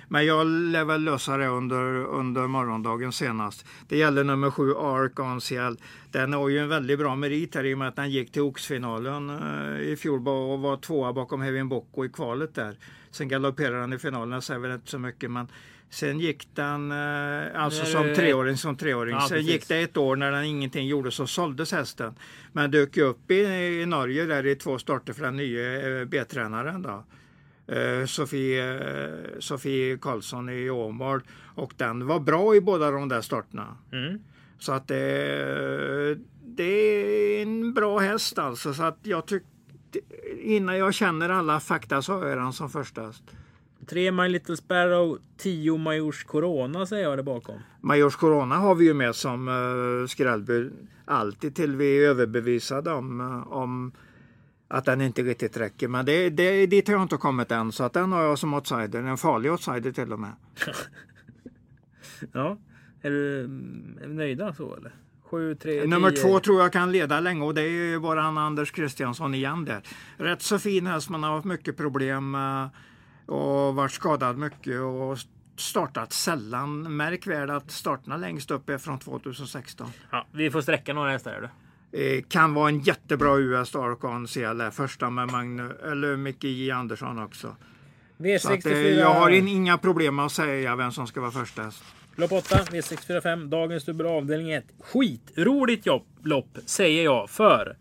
Men 0.09 0.27
jag 0.27 0.47
lär 0.47 0.85
väl 0.85 1.03
lösa 1.03 1.37
det 1.37 1.47
under, 1.47 2.05
under 2.05 2.47
morgondagen 2.47 3.13
senast. 3.13 3.67
Det 3.89 3.97
gäller 3.97 4.25
nummer 4.25 4.51
sju 4.51 4.75
Ark 4.75 5.21
Anciel. 5.21 5.77
Den 6.11 6.33
har 6.33 6.49
ju 6.49 6.59
en 6.59 6.69
väldigt 6.69 6.99
bra 6.99 7.17
merit 7.17 7.55
här 7.55 7.65
i 7.65 7.75
och 7.75 7.79
med 7.79 7.89
att 7.89 7.97
den 7.97 8.11
gick 8.11 8.33
till 8.33 8.43
Oxfinalen 8.43 9.31
eh, 9.31 9.81
i 9.81 9.97
fjol 9.97 10.29
och 10.29 10.61
var 10.61 10.77
tvåa 10.77 11.13
bakom 11.13 11.43
Hevin 11.43 11.69
Bocco 11.69 12.05
i 12.05 12.09
kvalet 12.09 12.55
där. 12.55 12.77
Sen 13.11 13.29
galopperade 13.29 13.81
den 13.81 13.93
i 13.93 13.99
finalen, 13.99 14.33
jag 14.33 14.43
säger 14.43 14.61
väl 14.61 14.73
inte 14.73 14.91
så 14.91 14.99
mycket 14.99 15.31
men 15.31 15.49
Sen 15.93 16.21
gick 16.21 16.49
den, 16.55 16.93
eh, 16.93 17.63
alltså 17.63 17.83
Nej, 17.83 17.93
som 17.93 18.15
treåring, 18.15 18.57
som 18.57 18.77
treåring. 18.77 19.15
Ja, 19.15 19.21
Sen 19.21 19.29
precis. 19.29 19.53
gick 19.53 19.69
det 19.69 19.77
ett 19.77 19.97
år 19.97 20.17
när 20.17 20.33
den 20.33 20.45
ingenting 20.45 20.87
gjorde 20.87 21.11
så 21.11 21.27
såldes 21.27 21.73
hästen. 21.73 22.15
Men 22.53 22.71
dök 22.71 22.97
upp 22.97 23.31
i, 23.31 23.35
i 23.83 23.87
Norge 23.87 24.27
där 24.27 24.47
i 24.47 24.57
två 24.57 24.79
starter 24.79 25.13
för 25.13 25.23
den 25.23 25.37
nya 25.37 26.01
eh, 26.01 26.05
B-tränaren 26.05 26.83
då. 26.83 27.05
Eh, 27.75 28.07
Sofie, 28.07 28.75
eh, 28.75 29.39
Sofie 29.39 29.99
Karlsson 29.99 30.49
i 30.49 30.71
Åmål. 30.71 31.23
Och 31.55 31.73
den 31.77 32.07
var 32.07 32.21
bra 32.21 32.55
i 32.55 32.61
båda 32.61 32.91
de 32.91 33.09
där 33.09 33.21
starterna. 33.21 33.77
Mm. 33.93 34.19
Så 34.59 34.73
att 34.73 34.89
det, 34.89 36.19
det 36.45 36.65
är 36.65 37.43
en 37.43 37.75
bra 37.75 37.99
häst 37.99 38.39
alltså. 38.39 38.75
Så 38.75 38.83
att 38.83 38.99
jag 39.03 39.27
tyckte, 39.27 39.49
innan 40.41 40.79
jag 40.79 40.95
känner 40.95 41.29
alla 41.29 41.61
fakta 41.61 42.03
så 42.03 42.13
jag 42.13 42.39
den 42.39 42.53
som 42.53 42.71
första 42.71 43.03
häst. 43.03 43.23
Tre 43.87 44.13
My 44.13 44.29
Little 44.29 44.57
Sparrow, 44.57 45.19
10 45.37 45.79
Majors 45.79 46.25
Corona 46.25 46.87
säger 46.87 47.05
jag 47.05 47.19
där 47.19 47.23
bakom. 47.23 47.61
Majors 47.81 48.17
Corona 48.17 48.55
har 48.55 48.75
vi 48.75 48.85
ju 48.85 48.95
med 48.95 49.15
som 49.15 49.49
uh, 49.49 50.07
skrällbud 50.07 50.73
alltid 51.05 51.55
till 51.55 51.77
vi 51.77 52.05
är 52.05 52.09
överbevisade 52.09 52.93
om, 52.93 53.21
eh, 53.21 53.53
om 53.53 53.93
att 54.69 54.85
den 54.85 55.01
inte 55.01 55.23
riktigt 55.23 55.57
räcker. 55.57 55.89
Men 55.89 56.07
det, 56.07 56.31
det, 56.31 56.67
dit 56.67 56.89
har 56.89 56.95
jag 56.95 57.03
inte 57.03 57.17
kommit 57.17 57.51
än 57.51 57.73
så 57.73 57.85
att 57.85 57.93
den 57.93 58.13
har 58.13 58.23
jag 58.23 58.39
som 58.39 58.55
outsider. 58.55 59.03
En 59.03 59.19
farlig 59.19 59.53
outsider 59.53 59.93
till 59.93 60.13
och 60.13 60.21
med. 60.21 60.33
Ja. 62.33 62.59
Är 63.01 63.11
du 63.11 63.41
mm, 63.41 64.17
nöjda 64.17 64.55
så 64.55 64.77
eller? 64.77 64.93
7, 65.25 65.55
3, 65.55 65.87
Nummer 65.87 66.11
10. 66.11 66.23
två 66.23 66.41
tror 66.41 66.61
jag 66.61 66.73
kan 66.73 66.93
leda 66.93 67.21
länge 67.21 67.45
och 67.45 67.55
det 67.55 67.63
är 67.63 67.69
ju 67.69 67.97
våran 67.97 68.39
Anders 68.39 68.71
Kristiansson 68.71 69.35
igen 69.35 69.65
där. 69.65 69.83
Rätt 70.17 70.43
så 70.43 70.59
fin 70.59 70.87
häst 70.87 71.11
men 71.11 71.23
har 71.23 71.31
haft 71.35 71.45
mycket 71.45 71.77
problem 71.77 72.35
eh, 72.35 72.67
och 73.33 73.75
varit 73.75 73.93
skadad 73.93 74.39
mycket 74.39 74.81
och 74.81 75.19
startat 75.57 76.13
sällan. 76.13 76.97
Märk 76.97 77.27
väl 77.27 77.51
att 77.51 77.71
starterna 77.71 78.17
längst 78.17 78.51
upp 78.51 78.69
är 78.69 78.79
från 78.79 78.99
2016. 78.99 79.87
Ja, 80.11 80.27
vi 80.33 80.51
får 80.51 80.61
sträcka 80.61 80.95
några 80.95 81.11
hästar. 81.11 81.33
Är 81.33 81.41
det? 81.41 82.17
Eh, 82.17 82.23
kan 82.29 82.55
vara 82.55 82.69
en 82.69 82.81
jättebra 82.81 83.39
US 83.39 83.75
Arcon 83.75 84.27
CL 84.27 84.71
första 84.73 85.11
med 85.11 85.31
Magne, 85.31 85.71
eller 85.85 86.17
Micke 86.17 86.45
J 86.45 86.71
Andersson 86.71 87.19
också. 87.19 87.57
Så 88.41 88.53
att, 88.53 88.59
V64. 88.59 88.73
eh, 88.73 88.79
jag 88.79 89.15
har 89.15 89.31
in, 89.31 89.49
inga 89.49 89.79
problem 89.79 90.17
med 90.17 90.25
att 90.25 90.33
säga 90.33 90.77
vem 90.77 90.93
som 90.93 91.07
ska 91.07 91.21
vara 91.21 91.31
första 91.31 91.63
häst. 91.63 91.85
Lopp 92.17 92.33
8, 92.33 92.57
V645, 92.57 93.49
dagens 93.49 93.85
dubbel 93.85 94.07
avdelning 94.07 94.53
1. 94.53 94.65
Skitroligt 94.81 95.87
jobb, 95.87 96.07
lopp, 96.23 96.59
säger 96.67 97.05
jag. 97.05 97.31
För 97.31 97.77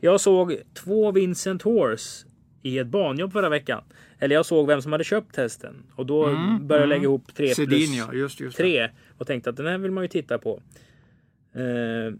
jag 0.00 0.20
såg 0.20 0.56
två 0.74 1.12
Vincent 1.12 1.62
Horse 1.62 2.26
i 2.62 2.78
ett 2.78 2.86
banjobb 2.86 3.32
förra 3.32 3.48
veckan. 3.48 3.82
Eller 4.22 4.34
jag 4.34 4.46
såg 4.46 4.66
vem 4.66 4.82
som 4.82 4.92
hade 4.92 5.04
köpt 5.04 5.36
hästen. 5.36 5.82
Och 5.94 6.06
då 6.06 6.24
började 6.60 6.82
jag 6.82 6.88
lägga 6.88 7.02
ihop 7.02 7.34
3 7.34 7.54
Sedin 7.54 7.68
plus 7.68 7.96
ja, 7.96 8.12
just, 8.12 8.40
just 8.40 8.56
det. 8.56 8.62
3. 8.62 8.90
Och 9.18 9.26
tänkte 9.26 9.50
att 9.50 9.56
den 9.56 9.66
här 9.66 9.78
vill 9.78 9.90
man 9.90 10.04
ju 10.04 10.08
titta 10.08 10.38
på. 10.38 10.60
Eh, 11.54 12.14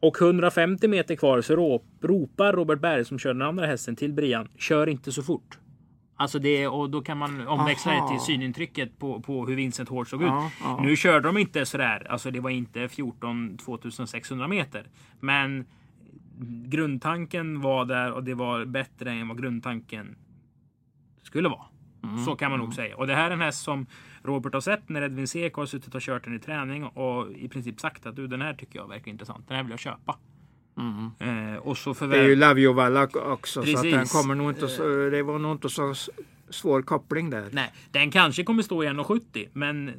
och 0.00 0.22
150 0.22 0.88
meter 0.88 1.16
kvar 1.16 1.40
så 1.40 1.56
rop, 1.56 1.84
ropar 2.00 2.52
Robert 2.52 2.80
Berg 2.80 3.04
som 3.04 3.18
kör 3.18 3.32
den 3.34 3.42
andra 3.42 3.66
hästen 3.66 3.96
till 3.96 4.12
Brian. 4.12 4.48
Kör 4.58 4.86
inte 4.86 5.12
så 5.12 5.22
fort. 5.22 5.58
Alltså 6.16 6.38
det, 6.38 6.66
och 6.66 6.90
då 6.90 7.00
kan 7.00 7.18
man 7.18 7.48
omväxla 7.48 7.92
det 7.92 7.98
Aha. 7.98 8.08
till 8.08 8.20
synintrycket 8.20 8.98
på, 8.98 9.20
på 9.20 9.46
hur 9.46 9.56
Vincent 9.56 9.88
Horse 9.88 10.10
såg 10.10 10.22
ut. 10.22 10.28
Ja, 10.28 10.50
ja. 10.60 10.80
Nu 10.82 10.96
körde 10.96 11.28
de 11.28 11.38
inte 11.38 11.66
sådär, 11.66 12.06
alltså 12.10 12.30
det 12.30 12.40
var 12.40 12.50
inte 12.50 12.88
14 12.88 13.56
2600 13.56 14.48
meter. 14.48 14.86
Men 15.20 15.64
grundtanken 16.66 17.60
var 17.60 17.84
där 17.84 18.12
och 18.12 18.24
det 18.24 18.34
var 18.34 18.64
bättre 18.64 19.10
än 19.10 19.28
vad 19.28 19.38
grundtanken 19.38 20.16
skulle 21.26 21.48
vara. 21.48 21.64
Mm, 22.04 22.24
Så 22.24 22.36
kan 22.36 22.50
man 22.50 22.60
nog 22.60 22.74
säga. 22.74 22.96
Och 22.96 23.06
det 23.06 23.14
här 23.14 23.26
är 23.30 23.34
en 23.34 23.40
häst 23.40 23.62
som 23.62 23.86
Robert 24.22 24.54
har 24.54 24.60
sett 24.60 24.88
när 24.88 25.02
Edvin 25.02 25.28
Sek 25.28 25.54
har 25.54 25.66
suttit 25.66 25.94
och 25.94 26.00
kört 26.00 26.24
den 26.24 26.34
i 26.36 26.38
träning 26.38 26.84
och 26.84 27.32
i 27.32 27.48
princip 27.48 27.80
sagt 27.80 28.06
att 28.06 28.16
du 28.16 28.26
den 28.26 28.42
här 28.42 28.54
tycker 28.54 28.78
jag 28.78 28.88
verkar 28.88 29.10
intressant. 29.10 29.48
Den 29.48 29.56
här 29.56 29.62
vill 29.64 29.70
jag 29.70 29.80
köpa. 29.80 30.18
Eh, 31.18 31.56
och 31.56 31.78
så 31.78 31.90
Mm. 31.90 32.10
Det 32.10 32.16
är 32.16 32.22
ju 32.22 32.26
förvärv... 32.28 32.36
Laviovala 32.38 33.08
också 33.14 33.62
så 33.62 33.76
att 33.76 33.82
den 33.82 33.92
Precis. 33.92 34.12
kommer 34.12 34.34
nog 34.34 34.50
inte 34.50 34.68
så, 34.68 34.82
det 35.10 35.22
var 35.22 35.38
nog 35.38 35.52
inte 35.52 35.68
så 35.68 35.94
svår 36.50 36.82
koppling 36.82 37.30
där. 37.30 37.48
Nej, 37.52 37.72
den 37.90 38.10
kanske 38.10 38.44
kommer 38.44 38.62
stå 38.62 38.84
i 38.84 38.86
1,70 38.86 39.48
men 39.52 39.92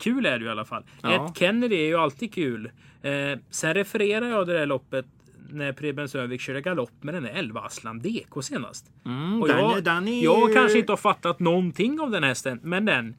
kul 0.00 0.26
är 0.26 0.30
det 0.38 0.42
ju 0.42 0.46
i 0.46 0.50
alla 0.50 0.64
fall. 0.64 0.84
Ja. 1.02 1.26
Ett 1.26 1.38
Kennedy 1.38 1.76
är 1.76 1.86
ju 1.86 1.96
alltid 1.96 2.34
kul. 2.34 2.70
Eh, 3.02 3.38
sen 3.50 3.74
refererar 3.74 4.26
jag 4.28 4.46
det 4.46 4.52
där 4.52 4.66
loppet 4.66 5.06
när 5.50 5.72
Preben 5.72 6.08
Sövik 6.08 6.40
körde 6.40 6.60
galopp 6.60 6.90
med 7.00 7.14
den 7.14 7.22
där 7.22 7.30
11 7.34 7.60
Aslan 7.60 7.98
DK 7.98 8.42
senast. 8.42 8.86
Mm, 9.06 9.42
Och 9.42 9.48
den, 9.48 9.58
jag, 9.58 9.84
den 9.84 10.08
är 10.08 10.24
jag 10.24 10.48
ju- 10.48 10.54
kanske 10.54 10.78
inte 10.78 10.92
har 10.92 10.96
fattat 10.96 11.40
någonting 11.40 12.00
av 12.00 12.10
den 12.10 12.22
hästen, 12.24 12.60
men 12.62 12.84
den 12.84 13.14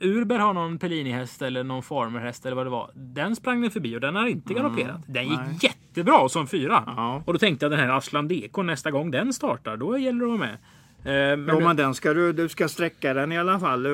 Urberg 0.00 0.38
har 0.38 0.54
någon 0.54 0.78
Pellini-häst 0.78 1.42
eller 1.42 1.64
någon 1.64 1.82
Farmer-häst 1.82 2.46
eller 2.46 2.56
vad 2.56 2.66
det 2.66 2.70
var. 2.70 2.90
Den 2.94 3.36
sprang 3.36 3.60
den 3.62 3.70
förbi 3.70 3.96
och 3.96 4.00
den 4.00 4.16
har 4.16 4.26
inte 4.26 4.54
galopperat. 4.54 5.00
Den 5.06 5.28
gick 5.28 5.38
nej. 5.38 5.58
jättebra 5.60 6.28
som 6.28 6.46
fyra. 6.46 6.82
Ja. 6.86 7.22
Och 7.26 7.32
då 7.32 7.38
tänkte 7.38 7.64
jag 7.64 7.72
den 7.72 7.80
här 7.80 7.88
Aslan 7.88 8.28
Deko 8.28 8.62
nästa 8.62 8.90
gång 8.90 9.10
den 9.10 9.32
startar, 9.32 9.76
då 9.76 9.98
gäller 9.98 10.18
det 10.26 10.32
att 10.32 10.38
vara 10.38 10.48
med. 10.48 11.32
Eh, 11.32 11.36
men 11.36 11.64
men 11.64 11.76
den 11.76 11.94
ska 11.94 12.14
du, 12.14 12.32
du 12.32 12.48
ska 12.48 12.68
sträcka 12.68 13.14
den 13.14 13.32
i 13.32 13.38
alla 13.38 13.60
fall. 13.60 13.86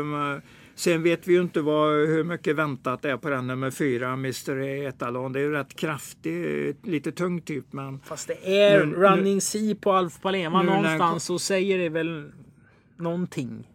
Sen 0.74 1.02
vet 1.02 1.28
vi 1.28 1.32
ju 1.32 1.40
inte 1.40 1.60
vad, 1.60 1.90
hur 1.92 2.24
mycket 2.24 2.56
väntat 2.56 3.02
det 3.02 3.10
är 3.10 3.16
på 3.16 3.30
den 3.30 3.46
nummer 3.46 3.70
fyra, 3.70 4.12
Mr 4.12 4.58
Etalon. 4.60 5.32
Det 5.32 5.38
är 5.40 5.44
ju 5.44 5.52
rätt 5.52 5.76
kraftig, 5.76 6.76
lite 6.82 7.12
tung 7.12 7.40
typ. 7.40 7.72
Men 7.72 8.00
Fast 8.00 8.28
det 8.28 8.62
är 8.62 8.86
Nu- 8.86 8.94
Running 8.96 9.40
Sea 9.40 9.74
på 9.80 9.92
Alf 9.92 10.20
Palema 10.20 10.62
någonstans 10.62 11.24
så 11.24 11.38
säger 11.38 11.78
det 11.78 11.88
väl 11.88 12.32
någonting. 12.96 13.68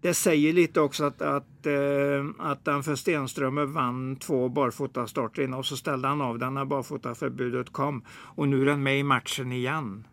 det 0.00 0.14
säger 0.14 0.52
lite 0.52 0.80
också 0.80 1.04
att, 1.04 1.22
att, 1.22 1.66
eh, 1.66 2.24
att 2.38 2.64
den 2.64 2.82
för 2.82 2.94
Stenströmer 2.94 3.64
vann 3.64 4.16
två 4.16 4.48
barfotastarter 4.48 5.42
innan 5.42 5.58
och 5.58 5.66
så 5.66 5.76
ställde 5.76 6.08
han 6.08 6.20
av 6.20 6.38
den 6.38 6.54
när 6.54 6.64
barfotaförbudet 6.64 7.72
kom. 7.72 8.02
Och 8.08 8.48
nu 8.48 8.62
är 8.62 8.66
den 8.66 8.82
med 8.82 8.98
i 8.98 9.02
matchen 9.02 9.52
igen. 9.52 10.04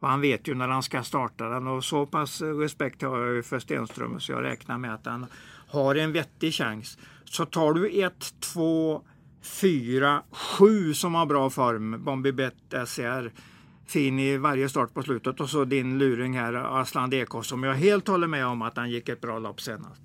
Och 0.00 0.08
han 0.08 0.20
vet 0.20 0.48
ju 0.48 0.54
när 0.54 0.68
han 0.68 0.82
ska 0.82 1.02
starta 1.02 1.48
den 1.48 1.66
och 1.66 1.84
så 1.84 2.06
pass 2.06 2.42
respekt 2.42 3.02
har 3.02 3.18
jag 3.18 3.34
ju 3.34 3.42
för 3.42 3.58
Stenström 3.58 4.20
så 4.20 4.32
jag 4.32 4.44
räknar 4.44 4.78
med 4.78 4.94
att 4.94 5.06
han 5.06 5.26
har 5.68 5.94
en 5.94 6.12
vettig 6.12 6.54
chans. 6.54 6.98
Så 7.24 7.46
tar 7.46 7.72
du 7.72 8.04
1, 8.04 8.34
2, 8.40 9.02
4, 9.42 10.22
7 10.30 10.94
som 10.94 11.14
har 11.14 11.26
bra 11.26 11.50
form, 11.50 11.90
Bombi 11.90 12.32
Bombibet 12.32 12.88
SCR, 12.88 13.30
fin 13.86 14.18
i 14.18 14.36
varje 14.36 14.68
start 14.68 14.94
på 14.94 15.02
slutet 15.02 15.40
och 15.40 15.50
så 15.50 15.64
din 15.64 15.98
luring 15.98 16.38
här 16.38 16.54
Aslan 16.54 17.10
Dekos 17.10 17.46
som 17.46 17.62
jag 17.62 17.74
helt 17.74 18.08
håller 18.08 18.26
med 18.26 18.46
om 18.46 18.62
att 18.62 18.76
han 18.76 18.90
gick 18.90 19.08
ett 19.08 19.20
bra 19.20 19.38
lopp 19.38 19.60
senast. 19.60 20.00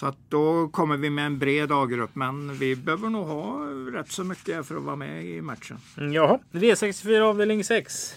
Så 0.00 0.06
att 0.06 0.16
då 0.28 0.68
kommer 0.68 0.96
vi 0.96 1.10
med 1.10 1.26
en 1.26 1.38
bred 1.38 1.72
A-grupp 1.72 2.14
men 2.14 2.54
vi 2.54 2.76
behöver 2.76 3.08
nog 3.08 3.26
ha 3.26 3.66
rätt 3.92 4.12
så 4.12 4.24
mycket 4.24 4.66
för 4.66 4.76
att 4.76 4.82
vara 4.82 4.96
med 4.96 5.24
i 5.24 5.40
matchen. 5.40 5.76
Mm, 5.96 6.12
jaha, 6.12 6.38
V64 6.52 7.20
avdelning 7.20 7.64
6. 7.64 8.14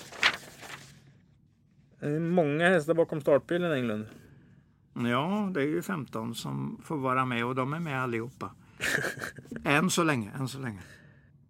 Det 2.04 2.10
är 2.10 2.20
Många 2.20 2.70
hästar 2.70 2.94
bakom 2.94 3.22
startbilen 3.22 3.72
Englund. 3.72 4.06
Ja, 4.94 5.52
det 5.54 5.62
är 5.62 5.68
ju 5.68 5.82
15 5.82 6.36
som 6.36 6.82
får 6.84 6.98
vara 6.98 7.26
med 7.26 7.46
och 7.46 7.56
de 7.56 7.74
är 7.74 7.80
med 7.80 8.04
allihopa. 8.04 8.52
än 9.66 9.90
så 9.90 10.04
länge, 10.04 10.32
än 10.40 10.48
så 10.48 10.60
länge. 10.60 10.80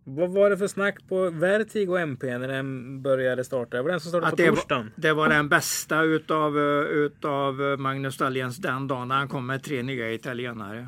Vad 0.04 0.30
var 0.30 0.50
det 0.50 0.58
för 0.58 0.68
snack 0.68 1.08
på 1.10 1.30
Vertigo 1.30 1.98
MP 1.98 2.38
när 2.38 2.48
den 2.48 3.02
började 3.02 3.44
starta? 3.44 3.78
Det 3.78 3.84
var 3.84 3.90
den 3.90 4.00
som 4.00 4.10
startade 4.10 4.28
Att 4.28 4.38
på 4.38 4.42
det, 4.44 4.76
var, 4.76 4.92
det 4.96 5.14
var 5.14 5.30
den 5.30 5.50
bästa 5.50 6.02
utav, 6.02 6.58
eh, 6.58 6.84
utav 6.84 7.56
Magnus 7.80 8.18
Dahléns 8.18 8.58
den 8.58 8.88
dagen 8.88 9.08
när 9.08 9.16
han 9.16 9.28
kom 9.28 9.46
med 9.46 9.64
tre 9.64 9.84
nya 9.84 10.12
italienare. 10.12 10.88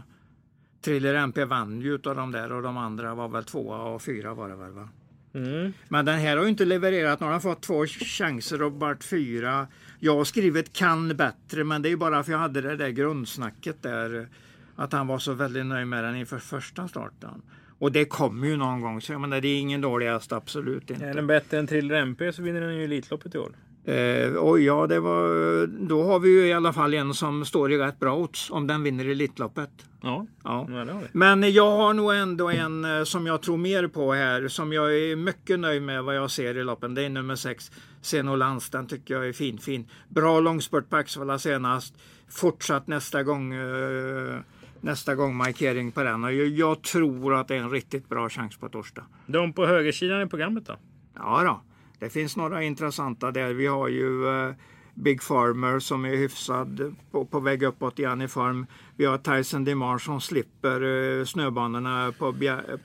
Thriller 0.81 1.13
MP 1.13 1.45
vann 1.45 1.81
ju 1.81 1.95
utav 1.95 2.15
de 2.15 2.31
där 2.31 2.51
och 2.51 2.61
de 2.61 2.77
andra 2.77 3.15
var 3.15 3.27
väl 3.27 3.43
tvåa 3.43 3.81
och 3.81 4.01
fyra 4.01 4.33
var 4.33 4.49
det 4.49 4.55
väl 4.55 4.71
va? 4.71 4.89
Mm. 5.35 5.73
Men 5.87 6.05
den 6.05 6.19
här 6.19 6.37
har 6.37 6.43
ju 6.43 6.49
inte 6.49 6.65
levererat. 6.65 7.19
Nu 7.19 7.25
har 7.25 7.31
den 7.31 7.41
fått 7.41 7.61
två 7.61 7.85
chanser 7.87 8.61
och 8.61 8.71
varit 8.71 9.03
fyra. 9.03 9.67
Jag 9.99 10.15
har 10.15 10.23
skrivit 10.23 10.73
kan 10.73 11.17
bättre 11.17 11.63
men 11.63 11.81
det 11.81 11.87
är 11.87 11.91
ju 11.91 11.97
bara 11.97 12.23
för 12.23 12.31
jag 12.31 12.39
hade 12.39 12.61
det 12.61 12.75
där 12.75 12.89
grundsnacket 12.89 13.81
där. 13.81 14.27
Att 14.75 14.93
han 14.93 15.07
var 15.07 15.19
så 15.19 15.33
väldigt 15.33 15.65
nöjd 15.65 15.87
med 15.87 16.03
den 16.03 16.15
inför 16.15 16.39
första 16.39 16.87
starten. 16.87 17.41
Och 17.79 17.91
det 17.91 18.05
kommer 18.05 18.47
ju 18.47 18.57
någon 18.57 18.81
gång. 18.81 19.01
Så 19.01 19.11
jag 19.11 19.21
menar, 19.21 19.41
det 19.41 19.47
är 19.47 19.59
ingen 19.59 19.81
dålig 19.81 20.07
häst, 20.07 20.31
absolut 20.31 20.89
inte. 20.89 21.05
Är 21.05 21.13
den 21.13 21.27
bättre 21.27 21.59
än 21.59 21.67
Thriller 21.67 21.95
MP 21.95 22.33
så 22.33 22.41
vinner 22.41 22.61
den 22.61 22.75
ju 22.75 22.83
Elitloppet 22.83 23.35
i 23.35 23.37
år. 23.37 23.51
Eh, 23.85 24.33
oj, 24.37 24.63
ja, 24.63 24.87
det 24.87 24.99
var, 24.99 25.67
då 25.67 26.03
har 26.03 26.19
vi 26.19 26.29
ju 26.29 26.47
i 26.47 26.53
alla 26.53 26.73
fall 26.73 26.93
en 26.93 27.13
som 27.13 27.45
står 27.45 27.71
i 27.71 27.77
rätt 27.77 27.99
bra 27.99 28.15
odds 28.15 28.51
om 28.51 28.67
den 28.67 28.83
vinner 28.83 29.05
Elitloppet. 29.05 29.69
Ja, 30.01 30.25
Ja. 30.43 30.67
Men 31.11 31.53
jag 31.53 31.77
har 31.77 31.93
nog 31.93 32.15
ändå 32.15 32.49
en 32.49 32.85
eh, 32.85 33.03
som 33.03 33.27
jag 33.27 33.41
tror 33.41 33.57
mer 33.57 33.87
på 33.87 34.13
här, 34.13 34.47
som 34.47 34.73
jag 34.73 34.97
är 34.97 35.15
mycket 35.15 35.59
nöjd 35.59 35.81
med 35.81 36.03
vad 36.03 36.15
jag 36.15 36.31
ser 36.31 36.57
i 36.57 36.63
loppen. 36.63 36.93
Det 36.95 37.05
är 37.05 37.09
nummer 37.09 37.35
6, 37.35 37.71
Senolans. 38.01 38.69
Den 38.69 38.87
tycker 38.87 39.13
jag 39.13 39.27
är 39.27 39.33
fin, 39.33 39.57
fin. 39.57 39.87
Bra 40.09 40.39
långspurt 40.39 40.89
på 40.89 40.95
Axevalla 40.95 41.39
senast. 41.39 41.95
Fortsatt 42.29 42.87
nästa 42.87 43.23
gång, 43.23 43.53
eh, 43.53 44.39
nästa 44.81 45.15
gång 45.15 45.35
markering 45.35 45.91
på 45.91 46.03
den. 46.03 46.23
Och 46.23 46.33
jag, 46.33 46.47
jag 46.47 46.81
tror 46.81 47.35
att 47.35 47.47
det 47.47 47.55
är 47.55 47.59
en 47.59 47.71
riktigt 47.71 48.09
bra 48.09 48.29
chans 48.29 48.57
på 48.57 48.69
torsdag. 48.69 49.03
De 49.25 49.53
på 49.53 49.65
högersidan 49.65 50.21
i 50.21 50.27
programmet 50.27 50.65
då? 50.65 50.75
Ja 51.15 51.43
då, 51.43 51.61
det 51.99 52.09
finns 52.09 52.37
några 52.37 52.63
intressanta 52.63 53.31
där. 53.31 53.53
Vi 53.53 53.67
har 53.67 53.87
ju 53.87 54.27
eh, 54.27 54.53
Big 54.93 55.23
Farmer 55.23 55.79
som 55.79 56.05
är 56.05 56.15
hyfsad 56.15 56.95
på, 57.11 57.25
på 57.25 57.39
väg 57.39 57.63
uppåt 57.63 57.99
i 57.99 58.05
Aniform. 58.05 58.65
Vi 58.95 59.05
har 59.05 59.17
Tyson 59.17 59.63
DeMar 59.63 59.97
som 59.97 60.21
slipper 60.21 60.81
eh, 60.81 61.25
snöbanorna 61.25 62.13
på, 62.19 62.35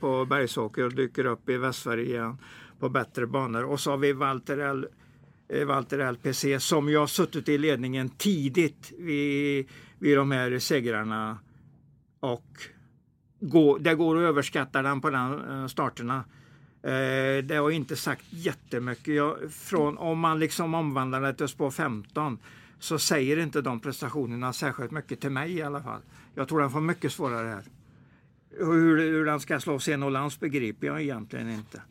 på 0.00 0.24
Bergsåker 0.24 0.84
och 0.84 0.94
dyker 0.94 1.24
upp 1.24 1.48
i 1.48 1.56
Västsverige 1.56 2.04
igen 2.04 2.38
på 2.78 2.88
bättre 2.88 3.26
banor. 3.26 3.64
Och 3.64 3.80
så 3.80 3.90
har 3.90 3.98
vi 3.98 4.12
Walter, 4.12 4.58
L, 4.58 4.86
eh, 5.48 5.66
Walter 5.66 6.12
LPC 6.12 6.60
som 6.60 6.88
ju 6.88 6.98
har 6.98 7.06
suttit 7.06 7.48
i 7.48 7.58
ledningen 7.58 8.08
tidigt 8.08 8.92
vid, 8.98 9.68
vid 9.98 10.16
de 10.16 10.30
här 10.30 10.58
segrarna. 10.58 11.38
Och 12.20 12.46
gå, 13.40 13.78
det 13.78 13.94
går 13.94 14.16
att 14.16 14.28
överskatta 14.28 14.82
den 14.82 15.00
på 15.00 15.10
den 15.10 15.50
eh, 15.50 15.66
starterna. 15.66 16.24
Eh, 16.82 17.44
det 17.44 17.56
har 17.56 17.70
inte 17.70 17.96
sagt 17.96 18.24
jättemycket. 18.30 19.14
Jag, 19.14 19.36
från, 19.52 19.98
om 19.98 20.18
man 20.18 20.38
liksom 20.38 20.74
omvandlar 20.74 21.20
det 21.20 21.34
till 21.34 21.48
spår 21.48 21.70
15 21.70 22.38
så 22.78 22.98
säger 22.98 23.36
inte 23.36 23.60
de 23.60 23.80
prestationerna 23.80 24.52
särskilt 24.52 24.90
mycket 24.90 25.20
till 25.20 25.30
mig 25.30 25.52
i 25.52 25.62
alla 25.62 25.82
fall. 25.82 26.00
Jag 26.34 26.48
tror 26.48 26.60
den 26.60 26.70
får 26.70 26.80
mycket 26.80 27.12
svårare 27.12 27.48
här. 27.48 27.64
Hur, 28.58 28.98
hur 28.98 29.24
den 29.24 29.40
ska 29.40 29.60
slå 29.60 29.78
Senolans 29.78 30.40
begriper 30.40 30.86
jag 30.86 31.02
egentligen 31.02 31.50
inte. 31.50 31.82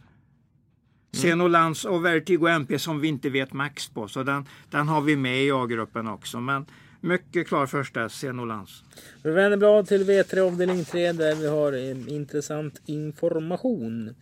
Senolans 1.11 1.85
och 1.85 2.05
Vertigo 2.05 2.47
MP 2.47 2.79
som 2.79 2.99
vi 2.99 3.07
inte 3.07 3.29
vet 3.29 3.53
max 3.53 3.87
på. 3.89 4.07
Så 4.07 4.23
den, 4.23 4.45
den 4.69 4.87
har 4.87 5.01
vi 5.01 5.15
med 5.15 5.43
i 5.43 5.51
A-gruppen 5.51 6.07
också. 6.07 6.39
Men 6.39 6.65
mycket 7.01 7.47
klar 7.47 7.65
första 7.65 8.09
Senolans. 8.09 8.83
Vi 9.23 9.31
vänder 9.31 9.57
blad 9.57 9.87
till 9.87 10.03
V3 10.03 10.39
avdelning 10.39 10.85
3 10.85 11.11
där 11.11 11.35
vi 11.35 11.47
har 11.47 11.73
en 11.73 12.07
intressant 12.07 12.81
information. 12.85 14.15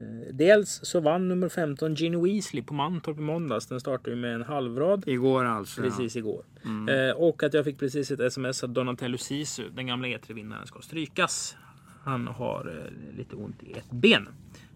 Eh, 0.00 0.06
Dels 0.34 0.80
så 0.82 1.00
vann 1.00 1.28
nummer 1.28 1.48
15 1.48 1.94
Ginny 1.94 2.16
Weasley 2.16 2.62
på 2.62 2.74
Mantorp 2.74 3.18
i 3.18 3.20
måndags. 3.20 3.66
Den 3.66 3.80
startade 3.80 4.10
ju 4.10 4.16
med 4.16 4.34
en 4.34 4.42
halvrad 4.42 5.04
Igår 5.06 5.44
alltså. 5.44 5.82
precis 5.82 6.16
igår. 6.16 6.44
Eh, 6.90 7.16
och 7.16 7.42
att 7.42 7.54
jag 7.54 7.64
fick 7.64 7.78
precis 7.78 8.10
ett 8.10 8.20
sms 8.20 8.64
att 8.64 8.74
Donatello 8.74 9.18
Sisu, 9.18 9.68
den 9.70 9.86
gamla 9.86 10.08
E3-vinnaren, 10.08 10.66
ska 10.66 10.80
strykas. 10.80 11.56
Han 12.04 12.26
har 12.26 12.78
eh, 12.78 13.16
lite 13.16 13.36
ont 13.36 13.62
i 13.62 13.72
ett 13.72 13.90
ben. 13.90 14.28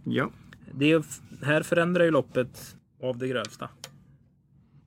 Ja. 0.04 0.30
Det 0.72 0.92
är, 0.92 1.02
här 1.44 1.62
förändrar 1.62 2.04
ju 2.04 2.10
loppet 2.10 2.76
av 3.02 3.18
det 3.18 3.28
grövsta. 3.28 3.68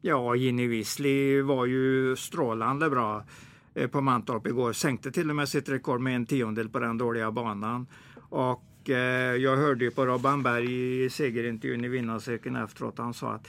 Ja, 0.01 0.35
Ginny 0.35 0.67
Weasley 0.67 1.41
var 1.41 1.65
ju 1.65 2.15
strålande 2.15 2.89
bra 2.89 3.25
eh, 3.73 3.87
på 3.87 4.01
Mantorp 4.01 4.47
igår. 4.47 4.73
Sänkte 4.73 5.11
till 5.11 5.29
och 5.29 5.35
med 5.35 5.49
sitt 5.49 5.69
rekord 5.69 6.01
med 6.01 6.15
en 6.15 6.25
tiondel 6.25 6.69
på 6.69 6.79
den 6.79 6.97
dåliga 6.97 7.31
banan. 7.31 7.87
Och 8.29 8.63
eh, 8.89 9.35
jag 9.35 9.57
hörde 9.57 9.85
ju 9.85 9.91
på 9.91 10.05
Robban 10.05 10.43
Berg 10.43 11.03
i 11.05 11.09
segerintervjun 11.09 11.85
i 11.85 11.87
vinnarcirkeln 11.87 12.55
efteråt. 12.55 12.97
Han 12.97 13.13
sa 13.13 13.33
att 13.33 13.47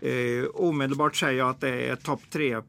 eh, 0.00 0.44
omedelbart 0.54 1.16
säger 1.16 1.38
jag 1.38 1.50
att 1.50 1.60
det 1.60 1.88
är 1.88 1.96
topp 1.96 2.20
tre 2.30 2.54
eh, 2.54 2.60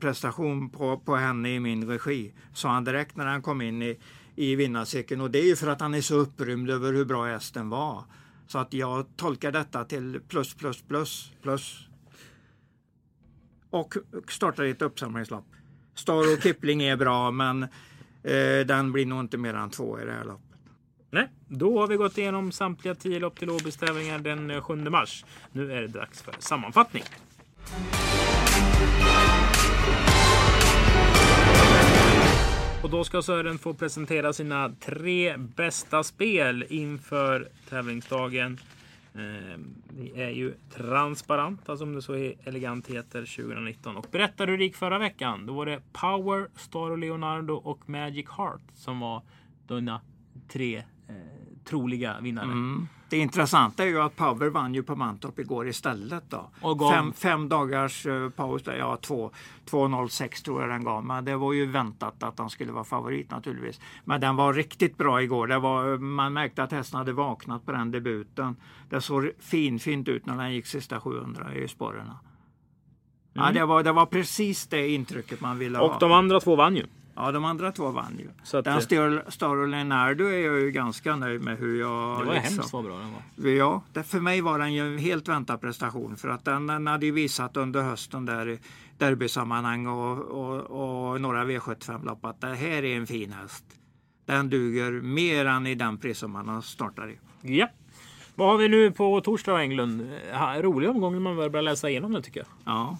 prestation 0.00 0.70
på, 0.70 0.98
på 0.98 1.16
henne 1.16 1.54
i 1.54 1.60
min 1.60 1.88
regi. 1.88 2.32
Sa 2.54 2.68
han 2.68 2.84
direkt 2.84 3.16
när 3.16 3.26
han 3.26 3.42
kom 3.42 3.62
in 3.62 3.82
i, 3.82 3.98
i 4.36 4.56
vinnarcirkeln. 4.56 5.20
Och 5.20 5.30
det 5.30 5.38
är 5.38 5.46
ju 5.46 5.56
för 5.56 5.68
att 5.68 5.80
han 5.80 5.94
är 5.94 6.00
så 6.00 6.14
upprymd 6.14 6.70
över 6.70 6.92
hur 6.92 7.04
bra 7.04 7.24
hästen 7.24 7.68
var. 7.68 8.04
Så 8.46 8.58
att 8.58 8.72
jag 8.72 9.06
tolkar 9.16 9.52
detta 9.52 9.84
till 9.84 10.20
plus, 10.28 10.54
plus, 10.54 10.82
plus, 10.82 11.32
plus 11.42 11.88
och 13.72 13.96
startar 14.28 14.64
ett 14.64 14.82
uppsamlingslopp. 14.82 15.46
Star 15.94 16.32
och 16.32 16.42
Kipling 16.42 16.82
är 16.82 16.96
bra 16.96 17.30
men 17.30 17.62
eh, 18.22 18.66
den 18.66 18.92
blir 18.92 19.06
nog 19.06 19.20
inte 19.20 19.38
mer 19.38 19.54
än 19.54 19.70
två 19.70 20.00
i 20.00 20.04
det 20.04 20.12
här 20.12 20.24
loppet. 20.24 20.51
Nej, 21.14 21.28
då 21.48 21.80
har 21.80 21.86
vi 21.86 21.96
gått 21.96 22.18
igenom 22.18 22.52
samtliga 22.52 22.94
10 22.94 23.18
lopp 23.18 23.38
till 23.38 23.50
Åbys 23.50 23.76
tävlingar 23.76 24.18
den 24.18 24.50
eh, 24.50 24.60
7 24.60 24.76
mars. 24.76 25.24
Nu 25.52 25.72
är 25.72 25.80
det 25.82 25.88
dags 25.88 26.22
för 26.22 26.34
sammanfattning. 26.38 27.02
Och 32.82 32.90
då 32.90 33.04
ska 33.04 33.22
Sören 33.22 33.58
få 33.58 33.74
presentera 33.74 34.32
sina 34.32 34.74
tre 34.80 35.36
bästa 35.36 36.02
spel 36.02 36.64
inför 36.68 37.48
tävlingsdagen. 37.68 38.58
Eh, 39.14 39.58
vi 39.88 40.12
är 40.22 40.30
ju 40.30 40.54
transparenta 40.74 41.76
som 41.76 41.94
det 41.94 42.02
så 42.02 42.32
elegant 42.44 42.86
heter 42.86 43.36
2019. 43.36 43.96
Och 43.96 44.06
berättar 44.10 44.46
hur 44.46 44.58
det 44.58 44.64
gick 44.64 44.76
förra 44.76 44.98
veckan. 44.98 45.46
Då 45.46 45.52
var 45.52 45.66
det 45.66 45.80
Power, 45.92 46.48
Star 46.56 46.90
och 46.90 46.98
Leonardo 46.98 47.54
och 47.54 47.88
Magic 47.88 48.26
Heart 48.36 48.62
som 48.74 49.00
var 49.00 49.22
dina 49.68 50.00
tre 50.48 50.82
troliga 51.64 52.20
vinnare. 52.20 52.44
Mm. 52.44 52.88
Det 53.08 53.16
intressanta 53.18 53.82
är 53.84 53.86
ju 53.86 54.00
att 54.00 54.16
Power 54.16 54.48
vann 54.48 54.74
ju 54.74 54.82
på 54.82 54.96
Mantorp 54.96 55.38
igår 55.38 55.68
istället. 55.68 56.24
Då. 56.30 56.50
Och 56.60 56.78
gav- 56.78 56.90
Fem, 56.92 57.12
fem 57.12 57.48
dagars 57.48 58.06
uh, 58.06 58.30
paus, 58.30 58.62
där, 58.62 58.76
ja 58.76 58.98
2.06 59.02 60.44
tror 60.44 60.60
jag 60.60 60.70
den 60.70 60.84
gav. 60.84 61.04
Men 61.04 61.24
det 61.24 61.36
var 61.36 61.52
ju 61.52 61.66
väntat 61.66 62.22
att 62.22 62.38
han 62.38 62.50
skulle 62.50 62.72
vara 62.72 62.84
favorit 62.84 63.30
naturligtvis. 63.30 63.80
Men 64.04 64.20
den 64.20 64.36
var 64.36 64.52
riktigt 64.52 64.96
bra 64.96 65.22
igår. 65.22 65.46
Det 65.46 65.58
var, 65.58 65.98
man 65.98 66.32
märkte 66.32 66.62
att 66.62 66.72
hästen 66.72 66.98
hade 66.98 67.12
vaknat 67.12 67.66
på 67.66 67.72
den 67.72 67.90
debuten. 67.90 68.56
Det 68.90 69.00
såg 69.00 69.30
fin, 69.38 69.78
fint 69.78 70.08
ut 70.08 70.26
när 70.26 70.36
den 70.36 70.52
gick 70.52 70.66
sista 70.66 71.00
700 71.00 71.54
i 71.54 71.68
spåren. 71.68 72.10
Ja, 73.32 73.50
det, 73.52 73.64
var, 73.64 73.82
det 73.82 73.92
var 73.92 74.06
precis 74.06 74.66
det 74.66 74.88
intrycket 74.88 75.40
man 75.40 75.58
ville 75.58 75.78
ha. 75.78 75.84
Och 75.84 76.00
de 76.00 76.12
andra 76.12 76.40
två 76.40 76.56
vann 76.56 76.76
ju. 76.76 76.86
Ja, 77.14 77.32
de 77.32 77.44
andra 77.44 77.72
två 77.72 77.90
vann 77.90 78.18
ju. 78.18 78.28
Så 78.44 78.58
att, 78.58 78.64
den 78.64 78.82
Star, 78.82 79.30
Star 79.30 79.66
Leonardo 79.66 80.24
är 80.24 80.38
jag 80.38 80.60
ju 80.60 80.70
ganska 80.70 81.16
nöjd 81.16 81.42
med 81.42 81.58
hur 81.58 81.80
jag... 81.80 82.20
Det 82.20 82.24
var 82.24 82.34
liksom- 82.34 82.54
hemskt 82.54 82.72
vad 82.72 82.84
bra 82.84 82.98
den 82.98 83.12
var. 83.12 83.50
Ja, 83.50 83.82
det, 83.92 84.02
för 84.02 84.20
mig 84.20 84.40
var 84.40 84.58
den 84.58 84.74
ju 84.74 84.92
en 84.94 84.98
helt 84.98 85.28
väntad 85.28 85.58
prestation 85.58 86.16
för 86.16 86.28
att 86.28 86.44
den, 86.44 86.66
den 86.66 86.86
hade 86.86 87.06
ju 87.06 87.12
visat 87.12 87.56
under 87.56 87.82
hösten 87.82 88.26
där 88.26 88.48
i 88.48 88.58
derbysammanhang 88.98 89.86
och, 89.86 90.18
och, 90.18 91.10
och 91.12 91.20
några 91.20 91.44
V75-lopp 91.44 92.24
att 92.24 92.40
det 92.40 92.54
här 92.54 92.84
är 92.84 92.96
en 92.96 93.06
fin 93.06 93.32
häst. 93.32 93.64
Den 94.26 94.50
duger 94.50 94.92
mer 94.92 95.46
än 95.46 95.66
i 95.66 95.74
den 95.74 95.98
prissumman 95.98 96.48
han 96.48 96.62
startar 96.62 97.10
i. 97.10 97.18
Ja. 97.58 97.68
Vad 98.34 98.48
har 98.48 98.58
vi 98.58 98.68
nu 98.68 98.90
på 98.90 99.20
torsdag 99.20 99.60
Englund? 99.60 100.10
Ha, 100.32 100.62
Rolig 100.62 100.90
omgång 100.90 101.12
när 101.12 101.20
man 101.20 101.36
börjar 101.36 101.62
läsa 101.62 101.90
igenom 101.90 102.12
det 102.12 102.22
tycker 102.22 102.40
jag. 102.40 102.48
Ja, 102.64 102.98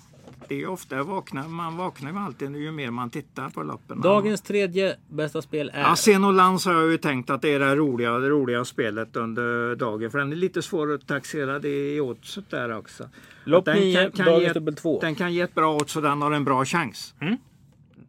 det 0.53 0.63
är 0.63 0.67
ofta 0.69 0.97
jag 0.97 1.05
vaknar, 1.05 1.49
man 1.49 1.77
vaknar 1.77 2.13
ju 2.13 2.19
alltid 2.19 2.57
ju 2.57 2.73
mer 2.73 2.91
man 2.91 3.11
tittar 3.11 3.49
på 3.51 3.63
loppen. 3.63 4.01
Dagens 4.01 4.41
tredje 4.41 4.97
bästa 5.09 5.43
spel 5.43 5.71
är... 5.75 5.81
Ja, 5.81 5.97
Senolans 5.97 6.65
har 6.67 6.73
jag 6.73 6.91
ju 6.91 6.99
tänkt 6.99 7.31
att 7.31 7.43
det 7.43 7.49
är 7.49 7.59
det 7.59 7.77
roliga, 7.77 8.19
det 8.19 8.29
roliga 8.29 8.65
spelet 8.65 9.17
under 9.17 9.77
dagen. 9.77 10.11
För 10.11 10.19
den 10.19 10.33
är 10.33 10.37
lite 10.37 10.63
svår 10.63 10.93
att 10.95 11.07
taxera 11.07 11.69
i 11.69 12.01
oddset 12.01 12.51
där 12.51 12.79
också. 12.79 13.09
Lopp 13.45 13.65
Den 13.65 13.77
nio, 13.77 14.03
kan- 14.03 14.13
kan 14.13 14.27
dagens 14.27 14.43
ge- 14.47 14.53
dubbel 14.53 14.75
två. 14.77 15.01
Den 15.01 15.15
kan 15.15 15.35
ge 15.35 15.41
ett 15.41 15.55
bra 15.55 15.75
odds 15.77 15.97
och 15.97 16.03
den 16.03 16.23
har 16.23 16.31
en 16.33 16.45
bra 16.45 16.65
chans. 16.65 17.15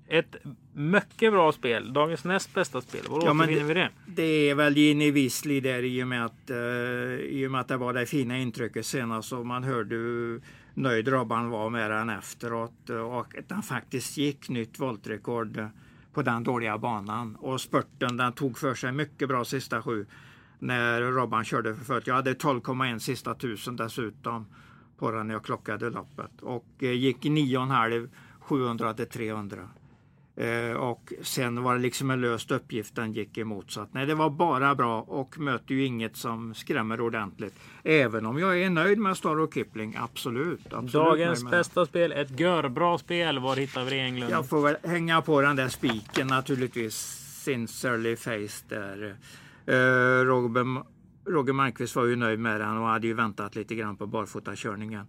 Ett 0.08 0.36
mycket 0.74 1.32
bra 1.34 1.52
spel. 1.52 1.94
Dagens 1.94 2.24
näst 2.24 2.54
bästa 2.54 2.82
spel. 2.82 3.02
Var 3.10 3.26
Ja, 3.26 3.34
men 3.34 3.48
vi 3.48 3.74
det? 3.74 3.90
Det 4.06 4.50
är 4.50 4.56
väl 4.56 4.78
Ginny 4.78 5.12
Wisley 5.12 5.60
där 5.60 5.84
i 5.84 6.04
och 6.04 6.08
med 6.08 6.26
att, 6.26 6.50
eh, 6.50 6.58
i 7.20 7.44
och 7.48 7.52
med 7.52 7.62
att 7.62 7.68
det 7.68 7.78
var 7.78 7.94
det 7.94 8.06
fina 8.06 8.38
intrycket 8.38 8.86
senast 8.86 9.34
och 9.34 9.46
man 9.46 9.64
hörde 9.64 9.96
nöjd 10.74 11.08
Robban 11.08 11.50
var 11.50 11.70
med 11.70 11.92
den 11.92 12.10
efteråt 12.10 12.90
och 12.90 13.38
att 13.38 13.50
den 13.50 13.62
faktiskt 13.62 14.18
gick 14.18 14.50
nytt 14.50 14.80
voltrekord 14.80 15.68
på 16.14 16.22
den 16.22 16.44
dåliga 16.44 16.78
banan. 16.78 17.36
Och 17.36 17.62
spurten 17.62 18.18
den 18.18 18.34
tog 18.34 18.58
för 18.58 18.76
sig 18.76 18.92
mycket 18.92 19.28
bra 19.28 19.46
sista 19.46 19.82
sju 19.82 20.06
när 20.60 21.02
Robban 21.02 21.44
körde 21.44 21.76
för 21.76 21.86
fullt. 21.86 22.08
Jag 22.08 22.16
hade 22.16 22.34
12,1 22.34 23.00
sista 23.00 23.36
tusen 23.36 23.76
dessutom 23.76 24.46
på 24.98 25.12
den 25.12 25.28
när 25.28 25.34
jag 25.34 25.44
klockade 25.44 25.90
loppet 25.90 26.42
och 26.42 26.66
eh, 26.80 26.92
gick 26.92 27.18
9,5 27.18 28.10
700 28.40 28.94
till 28.94 29.08
300. 29.08 29.70
Eh, 30.36 30.76
och 30.76 31.14
sen 31.22 31.64
var 31.64 31.76
det 31.76 31.82
liksom 31.82 32.12
en 32.12 32.22
löst 32.22 32.52
uppgift 32.52 32.96
den 32.96 33.14
gick 33.14 33.38
emot. 33.38 33.72
Så 33.72 33.82
att, 33.82 33.94
nej, 33.94 34.06
det 34.06 34.16
var 34.16 34.30
bara 34.30 34.76
bra 34.76 35.02
och 35.02 35.40
möter 35.40 35.76
ju 35.76 35.86
inget 35.86 36.18
som 36.18 36.54
skrämmer 36.54 37.02
ordentligt. 37.02 37.54
Även 37.84 38.26
om 38.26 38.40
jag 38.40 38.62
är 38.62 38.70
nöjd 38.70 38.98
med 38.98 39.18
Star 39.18 39.40
och 39.40 39.54
Kipling, 39.54 39.96
absolut. 40.00 40.66
absolut 40.66 40.92
Dagens 40.92 41.44
bästa 41.52 41.86
spel. 41.86 42.12
Ett 42.12 42.40
görbra 42.40 42.98
spel. 42.98 43.40
Var 43.40 43.56
hittar 43.56 43.84
vi 43.84 43.90
det 43.90 44.00
Englund? 44.00 44.32
Jag 44.32 44.50
får 44.50 44.62
väl 44.62 44.76
hänga 44.84 45.22
på 45.22 45.42
den 45.42 45.56
där 45.56 45.70
spiken 45.70 46.28
naturligtvis. 46.28 47.20
Sincerely 47.44 48.16
Face 48.16 48.66
där. 48.70 49.16
Eh, 49.66 50.26
Roger, 50.26 50.84
Roger 51.32 51.54
Markqvist 51.54 51.96
var 51.96 52.06
ju 52.06 52.16
nöjd 52.16 52.40
med 52.40 52.62
den 52.62 52.78
och 52.78 52.88
hade 52.88 53.08
ju 53.08 53.14
väntat 53.14 53.56
lite 53.56 53.76
grann 53.76 53.98
på 53.98 54.08
barfotakörningen. 54.08 55.06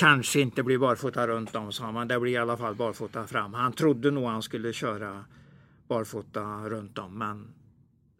Kanske 0.00 0.40
inte 0.40 0.62
blir 0.62 0.78
barfota 0.78 1.26
runt 1.26 1.54
om 1.54 1.72
sa 1.72 1.92
man. 1.92 2.08
Det 2.08 2.20
blir 2.20 2.32
i 2.32 2.36
alla 2.36 2.56
fall 2.56 2.74
barfota 2.74 3.26
fram. 3.26 3.54
Han 3.54 3.72
trodde 3.72 4.10
nog 4.10 4.24
han 4.24 4.42
skulle 4.42 4.72
köra 4.72 5.24
barfota 5.88 6.68
runt 6.68 6.98
om 6.98 7.18
men 7.18 7.48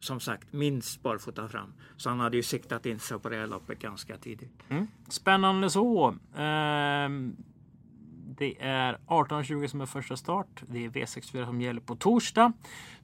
som 0.00 0.20
sagt 0.20 0.52
minst 0.52 1.02
barfota 1.02 1.48
fram. 1.48 1.72
Så 1.96 2.08
han 2.08 2.20
hade 2.20 2.36
ju 2.36 2.42
siktat 2.42 2.86
in 2.86 2.98
sig 2.98 3.18
på 3.18 3.28
det 3.28 3.36
här 3.36 3.46
loppet 3.46 3.78
ganska 3.78 4.16
tidigt. 4.16 4.52
Mm. 4.68 4.86
Spännande 5.08 5.70
så. 5.70 6.16
Ehm, 6.36 7.36
det 8.38 8.54
är 8.60 8.98
18.20 9.06 9.66
som 9.66 9.80
är 9.80 9.86
första 9.86 10.16
start. 10.16 10.62
Det 10.66 10.84
är 10.84 10.88
V64 10.88 11.46
som 11.46 11.60
gäller 11.60 11.80
på 11.80 11.96
torsdag. 11.96 12.52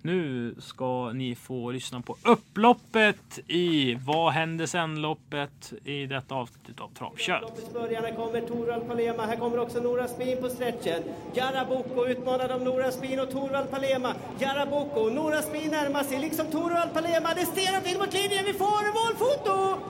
Nu 0.02 0.54
ska 0.58 1.12
ni 1.12 1.34
få 1.34 1.70
lyssna 1.70 2.00
på 2.00 2.16
upploppet 2.22 3.38
i 3.46 3.94
Vad 3.94 4.32
händer 4.32 4.66
sen-loppet 4.66 5.72
i 5.84 6.06
detta 6.06 6.34
avsnitt 6.34 6.80
av 6.80 6.88
Travkött. 6.88 7.52
Här 7.74 8.16
kommer 8.16 8.40
Torvald 8.40 8.88
Palema. 8.88 9.26
Här 9.26 9.36
kommer 9.36 9.58
också 9.58 9.80
Nora 9.80 10.08
Spin 10.08 10.38
på 10.40 10.48
stretchen. 10.48 11.02
Jaraboko 11.34 12.06
utmanad 12.06 12.50
av 12.50 12.62
Nora 12.62 12.90
Spin 12.90 13.20
och 13.20 13.30
Torvald 13.30 13.70
Palema. 13.70 14.14
Jaraboko, 14.38 15.10
Nora 15.10 15.42
Spin 15.42 15.70
närmar 15.70 16.02
sig, 16.02 16.20
liksom 16.20 16.46
Torvald 16.46 16.92
Palema. 16.92 17.34
Det 17.34 17.46
stenar 17.46 17.92
in 17.92 17.98
mot 17.98 18.12
linjen, 18.12 18.44
vi 18.44 18.52
får 18.52 18.84
målfoto! 18.94 19.82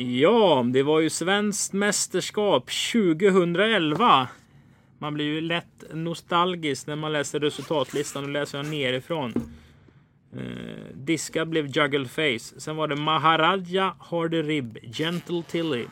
Ja, 0.00 0.64
det 0.72 0.82
var 0.82 1.00
ju 1.00 1.10
svenskt 1.10 1.72
mästerskap 1.72 2.70
2011. 2.92 4.28
Man 4.98 5.14
blir 5.14 5.24
ju 5.24 5.40
lätt 5.40 5.84
nostalgisk 5.92 6.86
när 6.86 6.96
man 6.96 7.12
läser 7.12 7.40
resultatlistan 7.40 8.24
och 8.24 8.30
läser 8.30 8.58
jag 8.58 8.66
nerifrån. 8.66 9.32
Eh, 10.32 10.94
Diska 10.94 11.44
blev 11.44 11.66
Juggle 11.66 12.08
Face. 12.08 12.60
Sen 12.60 12.76
var 12.76 12.88
det 12.88 12.96
Maharaja, 12.96 13.94
Harder 13.98 14.42
Rib, 14.42 14.78
Gentle 14.82 15.42
Tilly. 15.42 15.86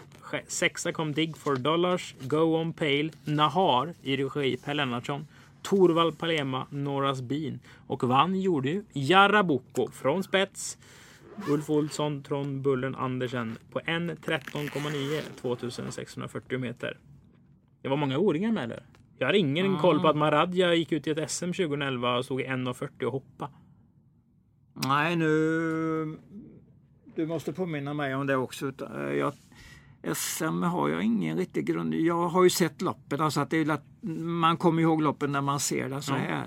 Sexa 0.46 0.92
kom 0.92 1.12
Dig 1.14 1.34
for 1.34 1.56
Dollars, 1.56 2.14
Go 2.20 2.60
On 2.60 2.72
Pale, 2.72 3.10
Nahar 3.24 3.94
i 4.02 4.16
regi 4.16 4.56
Per 4.56 4.74
Lennartsson. 4.74 5.26
Torvald 5.62 6.18
Palema, 6.18 6.66
Norras 6.70 7.22
Bin. 7.22 7.60
Och 7.86 8.04
vann 8.04 8.40
gjorde 8.40 8.68
ju 8.68 8.84
Jaraboko 8.92 9.90
från 9.90 10.22
spets. 10.22 10.78
Ulf 11.48 11.70
Olsson, 11.70 12.22
Trond 12.22 12.62
Bullen 12.62 12.94
Andersen 12.94 13.58
på 13.72 13.80
1.13,9 13.80 15.22
2640 15.40 16.58
meter. 16.58 16.96
Det 17.86 17.90
var 17.90 17.96
många 17.96 18.18
O-ringar 18.18 18.52
med 18.52 18.68
där. 18.68 18.82
Jag 19.18 19.26
har 19.26 19.32
ingen 19.34 19.78
koll 19.78 20.00
på 20.00 20.08
att 20.08 20.16
Maradja 20.16 20.74
gick 20.74 20.92
ut 20.92 21.06
i 21.06 21.10
ett 21.10 21.30
SM 21.30 21.44
2011 21.44 22.16
och 22.16 22.24
stod 22.24 22.40
i 22.40 22.44
1.40 22.44 23.04
och 23.04 23.12
hoppa. 23.12 23.50
Nej, 24.72 25.16
nu... 25.16 26.18
Du 27.14 27.26
måste 27.26 27.52
påminna 27.52 27.94
mig 27.94 28.14
om 28.14 28.26
det 28.26 28.36
också. 28.36 28.72
eh, 28.96 29.12
Jag, 29.12 29.32
SM 30.16 30.62
har 30.62 30.88
jag 30.88 31.02
ingen 31.02 31.36
riktig 31.36 31.66
grund. 31.66 31.94
Jag 31.94 32.28
har 32.28 32.44
ju 32.44 32.50
sett 32.50 32.82
loppet. 32.82 33.20
Alltså 33.20 33.40
att 33.40 33.50
det 33.50 33.56
är 33.56 33.64
lätt, 33.64 33.84
man 34.20 34.56
kommer 34.56 34.82
ihåg 34.82 35.02
loppen 35.02 35.32
när 35.32 35.40
man 35.40 35.60
ser 35.60 35.88
det 35.88 36.02
så 36.02 36.14
här. 36.14 36.46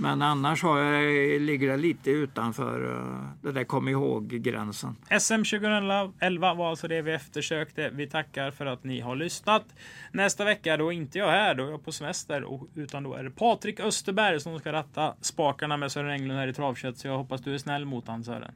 Men 0.00 0.22
annars 0.22 0.62
har 0.62 0.78
jag, 0.78 1.40
ligger 1.42 1.68
det 1.68 1.76
lite 1.76 2.10
utanför 2.10 2.96
eh, 2.96 3.28
det 3.42 3.52
där 3.52 3.64
kom 3.64 3.88
ihåg-gränsen. 3.88 4.96
SM 5.20 5.34
2011 5.34 6.54
var 6.54 6.70
alltså 6.70 6.88
det 6.88 7.02
vi 7.02 7.12
eftersökte. 7.12 7.90
Vi 7.92 8.06
tackar 8.06 8.50
för 8.50 8.66
att 8.66 8.84
ni 8.84 9.00
har 9.00 9.16
lyssnat. 9.16 9.64
Nästa 10.12 10.44
vecka 10.44 10.76
då 10.76 10.88
är 10.88 10.96
inte 10.96 11.18
jag 11.18 11.30
här, 11.30 11.54
då 11.54 11.66
är 11.66 11.70
jag 11.70 11.84
på 11.84 11.92
semester. 11.92 12.44
och- 12.44 12.68
Utan 12.74 13.02
då 13.02 13.14
är 13.14 13.24
det 13.24 13.30
Patrik 13.30 13.80
Österberg 13.80 14.40
som 14.40 14.58
ska 14.58 14.72
ratta 14.72 15.14
spakarna 15.20 15.76
med 15.76 15.92
Sören 15.92 16.10
Englund 16.10 16.38
här 16.40 16.48
i 16.48 16.52
Travkött. 16.52 16.98
Så 16.98 17.08
jag 17.08 17.18
hoppas 17.18 17.40
du 17.40 17.54
är 17.54 17.58
snäll 17.58 17.84
mot 17.84 18.08
han 18.08 18.24
Sören. 18.24 18.52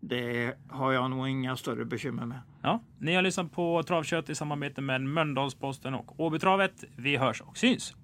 Det 0.00 0.54
har 0.68 0.92
jag 0.92 1.10
nog 1.10 1.28
inga 1.28 1.56
större 1.56 1.84
bekymmer 1.84 2.26
med. 2.26 2.38
Ja, 2.62 2.82
ni 2.98 3.14
har 3.14 3.22
lyssnat 3.22 3.52
på 3.52 3.82
Travkött 3.82 4.30
i 4.30 4.34
samarbete 4.34 4.80
med 4.80 5.00
Mölndalsposten 5.00 5.94
och 5.94 6.20
Åbytravet. 6.20 6.84
Vi 6.96 7.16
hörs 7.16 7.40
och 7.40 7.56
syns! 7.58 7.94